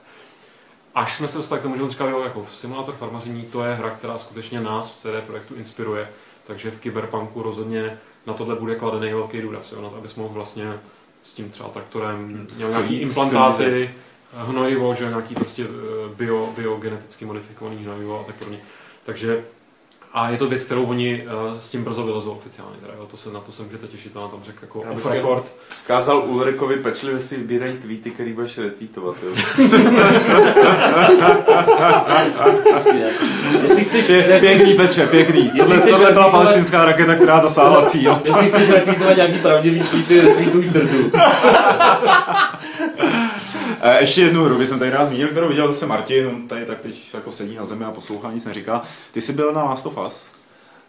Až 0.94 1.14
jsme 1.14 1.28
se 1.28 1.38
dostali 1.38 1.60
k 1.60 1.62
tomu, 1.62 1.76
že 1.76 1.82
on 1.82 1.90
říkal, 1.90 2.08
jo, 2.08 2.20
jako 2.20 2.46
simulátor 2.54 2.94
farmaření, 2.94 3.42
to 3.42 3.64
je 3.64 3.74
hra, 3.74 3.90
která 3.90 4.18
skutečně 4.18 4.60
nás 4.60 4.90
v 4.90 4.96
CD 4.96 5.26
projektu 5.26 5.54
inspiruje, 5.54 6.08
takže 6.46 6.70
v 6.70 6.80
Cyberpunku 6.80 7.42
rozhodně 7.42 7.98
na 8.26 8.34
tohle 8.34 8.56
bude 8.56 8.74
kladený 8.74 9.12
velký 9.12 9.42
důraz, 9.42 9.72
jo, 9.72 9.82
na 9.82 9.90
to, 9.90 9.96
abys 9.96 10.14
mohl 10.14 10.34
vlastně 10.34 10.72
s 11.24 11.32
tím 11.32 11.50
třeba 11.50 11.68
traktorem 11.68 12.46
měl 12.56 12.70
nějaký 12.70 13.00
implantáty, 13.00 13.90
hnojivo, 14.32 14.94
že 14.94 15.04
nějaký 15.04 15.34
prostě 15.34 15.64
eh, 15.64 16.14
bio, 16.14 16.52
biogeneticky 16.56 17.24
modifikovaný 17.24 17.84
hnojivo 17.84 18.20
a 18.20 18.24
tak 18.24 18.34
podobně. 18.34 18.60
Takže 19.04 19.44
a 20.16 20.30
je 20.30 20.36
to 20.36 20.48
věc, 20.48 20.62
kterou 20.62 20.84
oni 20.84 21.26
uh, 21.26 21.58
s 21.58 21.70
tím 21.70 21.84
brzo 21.84 22.02
vylezou 22.02 22.30
oficiálně. 22.30 22.76
Teda, 22.80 22.92
jo, 22.98 23.06
to 23.06 23.16
se, 23.16 23.32
na 23.32 23.40
to 23.40 23.52
se 23.52 23.62
můžete 23.62 23.86
těšit, 23.86 24.12
to 24.12 24.20
na 24.20 24.28
tom 24.28 24.40
řekl 24.42 24.58
jako 24.62 24.80
off 24.80 25.06
record. 25.06 25.54
Vzkázal 25.68 26.24
Ulrikovi 26.26 26.76
pečlivě 26.76 27.20
si 27.20 27.36
vybírají 27.36 27.72
tweety, 27.72 28.10
který 28.10 28.32
budeš 28.32 28.58
retweetovat. 28.58 29.16
Jo. 29.22 29.32
Jestli 33.62 33.84
chceš 33.84 34.06
Pě, 34.06 34.38
pěkný 34.40 34.74
Petře, 34.74 35.06
pěkný. 35.06 35.50
Jestli 35.54 35.78
chceš 35.78 35.90
tohle 35.90 36.12
byla 36.12 36.30
palestinská 36.30 36.84
raketa, 36.84 37.14
která 37.14 37.40
zasáhla 37.40 37.86
cíl. 37.86 38.20
Jestli 38.24 38.48
chceš 38.48 38.70
retweetovat 38.70 39.16
nějaký 39.16 39.38
pravdivý 39.38 39.80
tweety, 39.80 40.20
retweetuj 40.20 40.64
drdu. 40.64 41.10
Ještě 44.00 44.20
jednu 44.20 44.44
hru 44.44 44.58
bych 44.58 44.68
jsem 44.68 44.78
tady 44.78 44.90
rád 44.90 45.08
zmínil, 45.08 45.28
kterou 45.28 45.48
viděl 45.48 45.68
zase 45.68 45.86
Martin, 45.86 46.26
on 46.26 46.48
tady 46.48 46.66
tak 46.66 46.80
teď 46.80 46.94
jako 47.14 47.32
sedí 47.32 47.56
na 47.56 47.64
zemi 47.64 47.84
a 47.84 47.90
poslouchá, 47.90 48.32
nic 48.32 48.44
neříká. 48.44 48.82
Ty 49.12 49.20
jsi 49.20 49.32
byl 49.32 49.52
na 49.52 49.64
Last 49.64 49.86
of 49.86 49.98
Us? 50.06 50.26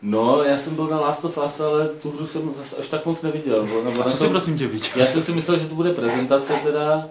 No, 0.02 0.44
já 0.44 0.58
jsem 0.58 0.76
byl 0.76 0.88
na 0.88 1.00
Last 1.00 1.26
of 1.26 1.38
Us, 1.46 1.60
ale 1.60 1.88
tu 1.88 2.12
hru 2.12 2.28
jsem 2.28 2.54
zase 2.58 2.76
až 2.76 2.88
tak 2.88 3.06
moc 3.06 3.22
neviděl. 3.22 3.68
Nebo 3.84 4.06
a 4.06 4.10
co 4.10 4.18
jsi 4.18 4.28
prosím 4.28 4.58
tě 4.58 4.68
viděl? 4.68 4.90
Já 4.96 5.06
jsem 5.06 5.22
si 5.22 5.32
myslel, 5.32 5.58
že 5.58 5.68
to 5.68 5.76
bude 5.76 5.94
prezentace 5.94 6.54
teda 6.64 7.10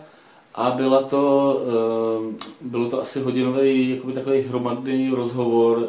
a 0.55 0.71
byla 0.71 1.03
to, 1.03 1.55
uh, 2.21 2.35
bylo 2.61 2.91
to 2.91 3.03
asi 3.03 3.21
hodinový 3.21 3.91
jakoby 3.91 4.13
takový 4.13 4.41
hromadný 4.41 5.11
rozhovor 5.11 5.79
uh, 5.79 5.85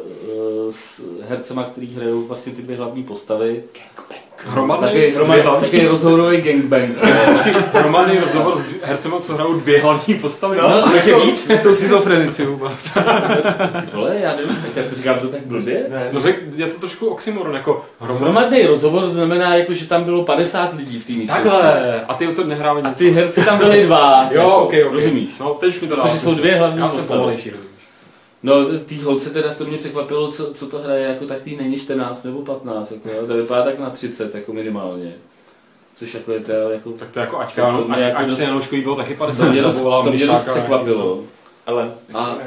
s 0.70 1.00
hercema, 1.22 1.64
který 1.64 1.94
hrajou 1.94 2.22
vlastně 2.22 2.52
ty 2.52 2.62
dvě 2.62 2.76
hlavní 2.76 3.04
postavy. 3.04 3.64
Gangbang. 3.96 4.27
Hromadný, 4.46 4.86
takový, 4.86 5.06
hromadný, 5.06 5.42
takový 5.60 5.86
rozhovorový 5.86 6.36
gangbang. 6.36 6.96
hromadný 7.72 8.18
rozhovor 8.18 8.56
s 8.56 8.64
hercem, 8.82 9.12
co 9.20 9.34
hrajou 9.34 9.54
dvě 9.54 9.82
hlavní 9.82 10.14
postavy. 10.14 10.56
No, 10.56 10.68
no 10.68 10.94
je 10.94 11.20
víc. 11.20 11.50
Jsou 11.62 11.74
schizofrenici 11.74 12.46
vůbec. 12.46 12.90
Vole, 13.92 14.16
já 14.20 14.36
nevím, 14.36 14.56
tak 14.56 14.76
já 14.76 14.90
to 14.90 14.94
říkám 14.94 15.18
to 15.18 15.28
tak 15.28 15.40
blbě. 15.46 15.86
Ne, 15.88 16.08
no 16.12 16.20
řek, 16.20 16.36
je 16.56 16.66
to 16.66 16.80
trošku 16.80 17.06
oxymoron, 17.06 17.54
jako 17.54 17.84
hromadný. 18.00 18.24
hromadný 18.24 18.66
rozhovor 18.66 19.08
znamená, 19.08 19.54
jako, 19.54 19.74
že 19.74 19.86
tam 19.86 20.04
bylo 20.04 20.24
50 20.24 20.74
lidí 20.74 21.00
v 21.00 21.06
té 21.06 21.12
místnosti. 21.12 21.48
Takhle, 21.48 22.00
a 22.08 22.14
ty 22.14 22.26
to 22.26 22.44
nehrávají 22.44 22.84
A 22.84 22.90
ty 22.90 23.10
herci 23.10 23.44
tam 23.44 23.58
byli 23.58 23.86
dva. 23.86 24.28
jo, 24.30 24.40
jako, 24.40 24.56
okay, 24.56 24.84
okay. 24.84 25.00
rozumíš. 25.00 25.30
No, 25.40 25.54
teď 25.54 25.68
už 25.68 25.80
mi 25.80 25.88
to 25.88 25.96
dá. 25.96 26.02
Protože 26.02 26.18
jsou 26.18 26.34
dvě 26.34 26.54
hlavní 26.54 26.80
Já 26.80 26.88
jsem 26.88 27.04
pomalejší, 27.04 27.50
No, 28.42 28.78
tý 28.78 29.02
holce 29.02 29.30
teda 29.30 29.54
to 29.54 29.64
mě 29.64 29.78
překvapilo, 29.78 30.32
co, 30.32 30.54
co 30.54 30.66
to 30.66 30.78
hraje, 30.78 31.06
jako 31.06 31.26
tak 31.26 31.42
tý 31.42 31.56
není 31.56 31.76
14 31.76 32.24
nebo 32.24 32.42
15, 32.42 32.92
jako, 32.92 33.26
to 33.26 33.34
vypadá 33.34 33.64
tak 33.64 33.78
na 33.78 33.90
30, 33.90 34.34
jako 34.34 34.52
minimálně. 34.52 35.14
Což 35.94 36.14
jako 36.14 36.32
je 36.32 36.40
to 36.40 36.52
jako... 36.52 36.92
Tak 36.92 37.10
to 37.10 37.20
jako 37.20 37.38
Aťka, 37.38 37.72
no, 37.72 37.86
ať, 37.90 37.98
jako 37.98 38.18
ať 38.18 38.32
se 38.32 38.44
Janoškový 38.44 38.82
bylo 38.82 38.96
taky 38.96 39.14
50, 39.14 39.44
to 39.44 39.50
mě 39.52 39.62
dost, 39.62 39.82
to 39.82 40.12
mě 40.12 40.26
dost 40.26 40.48
překvapilo. 40.48 41.24
Ellen, 41.66 41.94
a, 42.14 42.38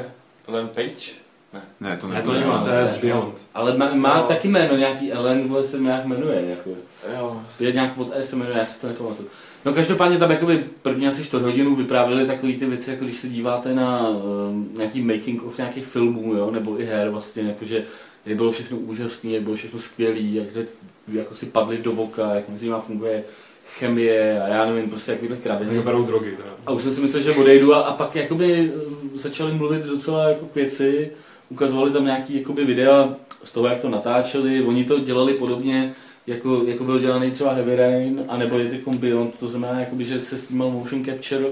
Ellen 0.48 0.68
Page? 0.68 1.22
Ne, 1.52 1.62
ne 1.80 1.96
to, 1.96 2.08
ne, 2.08 2.22
to 2.22 2.32
nemá, 2.32 2.64
to 2.64 2.70
je 2.70 2.86
z 2.86 2.94
Beyond. 2.94 3.46
Ale 3.54 3.76
má, 3.76 3.94
má 3.94 4.16
no. 4.16 4.22
taky 4.22 4.48
jméno, 4.48 4.76
nějaký 4.76 5.12
Ellen, 5.12 5.48
vole 5.48 5.64
se 5.64 5.78
nějak 5.78 6.04
jmenuje, 6.04 6.44
jako. 6.50 6.70
Jo. 7.18 7.40
Je 7.60 7.72
nějak 7.72 7.98
od 7.98 8.12
E 8.14 8.24
se 8.24 8.36
jmenuje, 8.36 8.58
já 8.58 8.64
si 8.64 8.80
to 8.80 8.86
nepamatuju. 8.86 9.28
No 9.64 9.72
každopádně 9.74 10.18
tam 10.18 10.30
jakoby 10.30 10.64
první 10.82 11.08
asi 11.08 11.24
4 11.24 11.44
hodinu 11.44 11.76
vyprávěli 11.76 12.26
takové 12.26 12.52
ty 12.52 12.66
věci, 12.66 12.90
jako 12.90 13.04
když 13.04 13.16
se 13.16 13.28
díváte 13.28 13.74
na 13.74 14.08
um, 14.08 14.70
nějaký 14.76 15.02
making 15.02 15.42
of 15.42 15.58
nějakých 15.58 15.86
filmů, 15.86 16.34
jo, 16.34 16.50
nebo 16.50 16.80
i 16.80 16.84
her 16.84 17.08
vlastně, 17.08 17.42
jakože 17.42 17.84
jak 18.26 18.36
bylo 18.36 18.52
všechno 18.52 18.76
úžasné, 18.76 19.30
jak 19.30 19.42
bylo 19.42 19.56
všechno 19.56 19.78
skvělé, 19.78 20.18
jak 20.18 20.46
jako 21.12 21.34
si 21.34 21.46
padli 21.46 21.78
do 21.78 21.92
voka, 21.92 22.34
jak 22.34 22.48
mezi 22.48 22.66
nimi 22.66 22.80
funguje 22.80 23.24
chemie 23.78 24.42
a 24.42 24.48
já 24.48 24.66
nevím, 24.66 24.90
prostě 24.90 25.12
jakýhle 25.12 25.36
kraviny. 25.36 25.74
Jak 25.74 25.84
berou 25.84 26.02
drogy. 26.02 26.36
Teda. 26.36 26.50
A 26.66 26.72
už 26.72 26.82
jsem 26.82 26.92
si 26.92 27.00
myslel, 27.00 27.22
že 27.22 27.32
odejdu 27.32 27.74
a, 27.74 27.80
a 27.80 27.94
pak 27.94 28.16
jakoby 28.16 28.72
začali 29.14 29.52
mluvit 29.52 29.82
docela 29.82 30.28
jako 30.28 30.46
k 30.46 30.54
věci, 30.54 31.10
ukazovali 31.52 31.92
tam 31.92 32.04
nějaký 32.04 32.38
jakoby 32.38 32.64
videa 32.64 33.14
z 33.44 33.52
toho, 33.52 33.66
jak 33.66 33.80
to 33.80 33.88
natáčeli, 33.88 34.64
oni 34.64 34.84
to 34.84 34.98
dělali 34.98 35.34
podobně, 35.34 35.94
jako, 36.26 36.62
jako 36.66 36.84
byl 36.84 36.98
dělaný 36.98 37.30
třeba 37.30 37.52
Heavy 37.52 37.76
Rain, 37.76 38.24
anebo 38.28 38.58
je 38.58 38.80
to 38.84 38.90
Beyond, 38.90 39.38
to 39.38 39.46
znamená, 39.46 39.80
jakoby, 39.80 40.04
že 40.04 40.20
se 40.20 40.38
snímal 40.38 40.70
motion 40.70 41.04
capture 41.04 41.44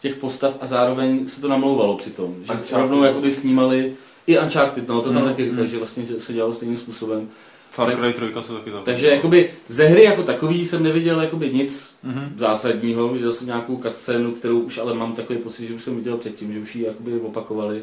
těch 0.00 0.14
postav 0.14 0.56
a 0.60 0.66
zároveň 0.66 1.26
se 1.26 1.40
to 1.40 1.48
namlouvalo 1.48 1.96
přitom. 1.96 2.34
Že 2.42 2.52
Uncharted. 2.52 2.78
rovnou 2.78 3.04
jakoby 3.04 3.30
snímali 3.30 3.92
i 4.26 4.38
Uncharted, 4.38 4.88
no 4.88 5.00
to 5.00 5.12
tam 5.12 5.22
mm, 5.22 5.28
taky 5.28 5.44
říkali, 5.44 5.62
mm. 5.62 5.68
že 5.68 5.78
vlastně 5.78 6.04
se 6.18 6.32
dělalo 6.32 6.54
stejným 6.54 6.76
způsobem. 6.76 7.28
Far 7.70 7.96
Cry 7.96 8.12
3 8.12 8.26
se 8.40 8.52
taky 8.52 8.70
tak. 8.70 8.84
Takže 8.84 9.10
jakoby 9.10 9.50
ze 9.68 9.84
hry 9.84 10.02
jako 10.02 10.22
takový 10.22 10.66
jsem 10.66 10.82
neviděl 10.82 11.20
jakoby 11.20 11.50
nic 11.52 11.96
mm-hmm. 12.04 12.28
zásadního, 12.36 13.08
viděl 13.08 13.32
jsem 13.32 13.46
nějakou 13.46 13.80
scénu, 13.88 14.32
kterou 14.32 14.58
už 14.58 14.78
ale 14.78 14.94
mám 14.94 15.12
takový 15.12 15.38
pocit, 15.38 15.66
že 15.66 15.74
už 15.74 15.82
jsem 15.82 15.96
viděl 15.96 16.16
předtím, 16.16 16.52
že 16.52 16.60
už 16.60 16.76
ji 16.76 16.84
jakoby 16.84 17.20
opakovali. 17.20 17.82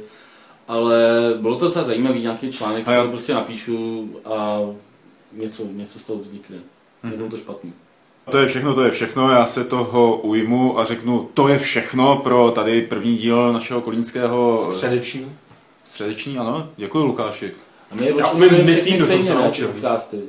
Ale 0.72 0.98
bylo 1.38 1.56
to 1.56 1.66
docela 1.66 1.86
zajímavý, 1.86 2.22
nějaký 2.22 2.52
článek, 2.52 2.86
co 2.86 3.08
prostě 3.10 3.34
napíšu 3.34 4.10
a 4.26 4.60
něco, 5.34 5.64
něco 5.72 6.00
z 6.00 6.06
toho 6.06 6.20
vznikne. 6.20 6.58
Mm-hmm. 7.06 7.30
to 7.30 7.38
špatný. 7.38 7.74
To 8.30 8.38
je 8.38 8.48
všechno, 8.48 8.76
to 8.76 8.84
je 8.84 8.92
všechno. 8.92 9.30
Já 9.30 9.46
se 9.46 9.64
toho 9.64 10.18
ujmu 10.18 10.80
a 10.80 10.86
řeknu, 10.86 11.30
to 11.34 11.48
je 11.48 11.60
všechno 11.60 12.18
pro 12.18 12.52
tady 12.52 12.82
první 12.82 13.18
díl 13.18 13.54
našeho 13.54 13.82
kolínského... 13.82 14.70
Středeční. 14.74 15.32
Středeční, 15.86 16.38
ano. 16.38 16.70
Děkuji, 16.78 17.04
Lukáši. 17.06 17.52
A 17.92 17.96
my 17.96 18.06
je 18.06 18.14
Já 18.18 18.32
umím 18.32 18.50
všechny 18.50 18.74
Nintendo, 18.74 18.98
jsem 18.98 19.08
stejně, 19.08 19.24
se 19.24 19.34
naučil. 19.34 19.74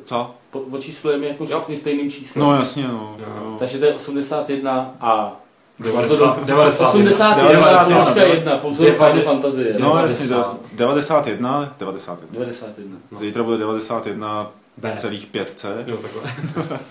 Co? 0.05 0.31
Po- 0.51 0.61
Očíslujeme 0.71 1.27
jako 1.27 1.47
všechny 1.47 1.77
stejným 1.77 2.11
číslem. 2.11 2.45
No 2.45 2.55
jasně, 2.55 2.83
no. 2.89 3.17
Jo. 3.19 3.27
jo. 3.45 3.57
Takže 3.59 3.79
to 3.79 3.85
je 3.85 3.95
81 3.95 4.95
a 5.01 5.41
90, 5.83 6.45
90, 6.45 6.89
81, 6.89 7.35
91. 7.49 8.05
91, 8.05 8.59
pozor, 8.59 8.87
Devadesáti- 8.87 9.11
Final 9.13 9.23
fantazie. 9.25 9.75
No 9.79 9.89
90. 9.89 10.23
jasně, 10.23 10.37
de- 10.73 10.77
91, 10.77 11.75
91. 11.79 12.27
91. 12.33 12.97
Zítra 13.19 13.43
bude 13.43 13.57
91 13.59 14.51
B. 14.77 14.95
celých 14.99 15.27
5C. 15.33 15.69
Jo, 15.87 15.97
takhle. 15.97 16.79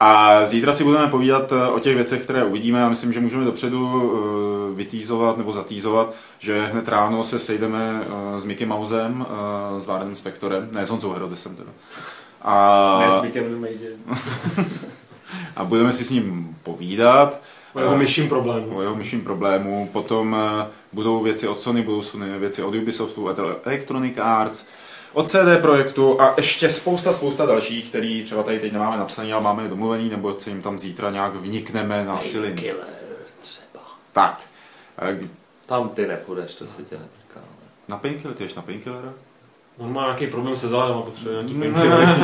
A 0.00 0.44
zítra 0.44 0.72
si 0.72 0.84
budeme 0.84 1.06
povídat 1.08 1.52
eh, 1.52 1.66
o 1.68 1.78
těch 1.78 1.94
věcech, 1.96 2.22
které 2.22 2.44
uvidíme. 2.44 2.80
Já 2.80 2.88
myslím, 2.88 3.12
že 3.12 3.20
můžeme 3.20 3.44
dopředu 3.44 4.12
eh, 4.72 4.74
vytýzovat 4.76 5.36
nebo 5.38 5.52
zatýzovat, 5.52 6.14
že 6.38 6.60
hned 6.60 6.88
ráno 6.88 7.24
se 7.24 7.38
sejdeme 7.38 8.02
eh, 8.36 8.40
s 8.40 8.44
Mickey 8.44 8.66
Mousem, 8.66 9.26
eh, 9.76 9.80
s 9.80 9.86
Várnem 9.86 10.16
Spektorem, 10.16 10.68
ne 10.72 10.86
s 10.86 10.90
Honzou 10.90 11.12
Herodesem 11.12 11.56
teda. 11.56 11.70
A, 12.42 12.98
Ne, 13.00 13.30
s 13.30 13.34
Major. 13.60 13.92
a 15.56 15.64
budeme 15.64 15.92
si 15.92 16.04
s 16.04 16.10
ním 16.10 16.56
povídat. 16.62 17.38
O 17.76 17.80
jeho 17.80 17.96
myším 17.96 18.28
problému. 18.28 18.76
o 18.76 18.82
jeho 18.82 18.94
myším 18.94 19.24
problému. 19.24 19.88
Potom 19.92 20.36
eh, 20.38 20.66
budou 20.92 21.22
věci 21.22 21.48
od 21.48 21.60
Sony, 21.60 21.82
budou 21.82 22.02
Sony 22.02 22.38
věci 22.38 22.62
od 22.62 22.74
Ubisoftu, 22.74 23.26
od 23.26 23.38
Electronic 23.64 24.18
Arts, 24.18 24.66
od 25.12 25.30
CD 25.30 25.60
Projektu 25.60 26.20
a 26.20 26.34
ještě 26.36 26.70
spousta, 26.70 27.12
spousta 27.12 27.46
dalších, 27.46 27.88
který 27.88 28.24
třeba 28.24 28.42
tady 28.42 28.58
teď 28.60 28.72
nemáme 28.72 28.96
napsaný, 28.96 29.32
ale 29.32 29.42
máme 29.42 29.62
je 29.62 29.68
domluvený, 29.68 30.08
nebo 30.08 30.40
se 30.40 30.50
jim 30.50 30.62
tam 30.62 30.78
zítra 30.78 31.10
nějak 31.10 31.34
vnikneme 31.34 32.04
násilím. 32.04 32.56
Killer 32.56 32.84
třeba. 33.40 33.82
Tak. 34.12 34.42
Tam 35.66 35.88
ty 35.88 36.06
nepůjdeš, 36.06 36.54
to 36.54 36.66
se 36.66 36.82
tě 36.82 36.94
netýká. 36.98 37.40
ne? 37.40 37.46
Na 37.88 37.96
Painkiller, 37.96 38.36
ty 38.36 38.44
ješ 38.44 38.54
na 38.54 38.62
Painkillera? 38.62 39.12
On 39.78 39.92
má 39.92 40.02
nějaký 40.02 40.26
problém 40.26 40.56
se 40.56 40.68
zádem 40.68 40.96
a 40.96 41.02
potřebuje 41.02 41.34
nějaký 41.42 41.54
painkiller. 41.54 42.16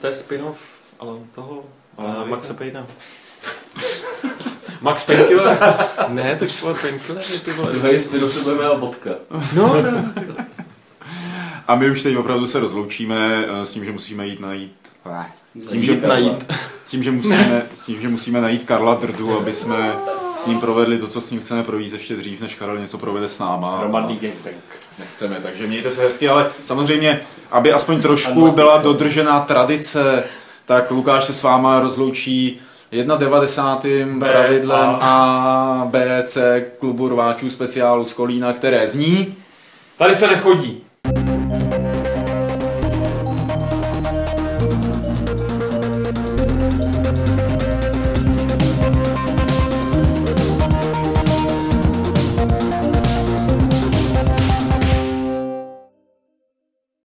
To 0.00 0.06
je 0.06 0.14
spin-off, 0.14 0.58
ale 1.00 1.12
toho, 1.34 1.64
ale 1.96 2.24
Maxe 2.28 2.54
Payna. 2.54 2.86
Max 4.80 5.04
Painkiller? 5.04 5.58
Ne, 6.08 6.36
tak 6.40 6.62
vole 6.62 6.74
Painkillery, 6.82 7.38
ty 7.44 7.52
vole. 7.52 7.72
Druhý 7.72 8.00
spin 8.00 8.28
se 8.28 8.40
budeme 8.40 8.76
vodka. 8.76 9.10
No, 9.52 9.82
no. 9.82 10.04
A 11.68 11.74
my 11.74 11.90
už 11.90 12.02
teď 12.02 12.16
opravdu 12.16 12.46
se 12.46 12.60
rozloučíme 12.60 13.44
eh, 13.48 13.66
s 13.66 13.72
tím, 13.72 13.84
že 13.84 13.92
musíme 13.92 14.26
jít 14.26 14.40
najít... 14.40 14.72
Ne. 15.06 15.26
S 15.60 15.68
tím, 15.68 15.82
že, 15.82 15.92
Jít 15.92 16.02
najít. 16.06 16.52
s 16.84 16.90
tím, 16.90 17.02
že 17.02 17.10
musíme, 17.10 17.62
s 17.74 17.86
tím, 17.86 18.00
že 18.00 18.08
musíme 18.08 18.40
najít 18.40 18.64
Karla 18.64 18.94
Drdu, 18.94 19.38
aby 19.38 19.52
jsme 19.52 19.94
s 20.36 20.46
ním 20.46 20.60
provedli 20.60 20.98
to, 20.98 21.08
co 21.08 21.20
s 21.20 21.30
ním 21.30 21.40
chceme 21.40 21.62
provést 21.62 21.92
ještě 21.92 22.16
dřív, 22.16 22.40
než 22.40 22.54
Karel 22.54 22.78
něco 22.78 22.98
provede 22.98 23.28
s 23.28 23.38
náma. 23.38 23.78
Hromadný 23.78 24.16
gangbang. 24.16 24.64
Nechceme, 24.98 25.38
takže 25.42 25.66
mějte 25.66 25.90
se 25.90 26.02
hezky, 26.02 26.28
ale 26.28 26.50
samozřejmě, 26.64 27.20
aby 27.50 27.72
aspoň 27.72 28.02
trošku 28.02 28.50
byla 28.52 28.78
dodržená 28.78 29.40
tradice, 29.40 30.24
tak 30.66 30.90
Lukáš 30.90 31.24
se 31.24 31.32
s 31.32 31.42
váma 31.42 31.80
rozloučí 31.80 32.60
91. 32.90 34.18
B, 34.18 34.28
pravidlem 34.32 34.88
A. 34.88 34.96
A, 35.00 35.84
B, 35.84 36.22
C 36.26 36.60
klubu 36.78 37.08
rváčů 37.08 37.50
speciálu 37.50 38.04
z 38.04 38.12
Kolína, 38.14 38.52
které 38.52 38.86
zní... 38.86 39.36
Tady 39.98 40.14
se 40.14 40.26
nechodí. 40.26 40.87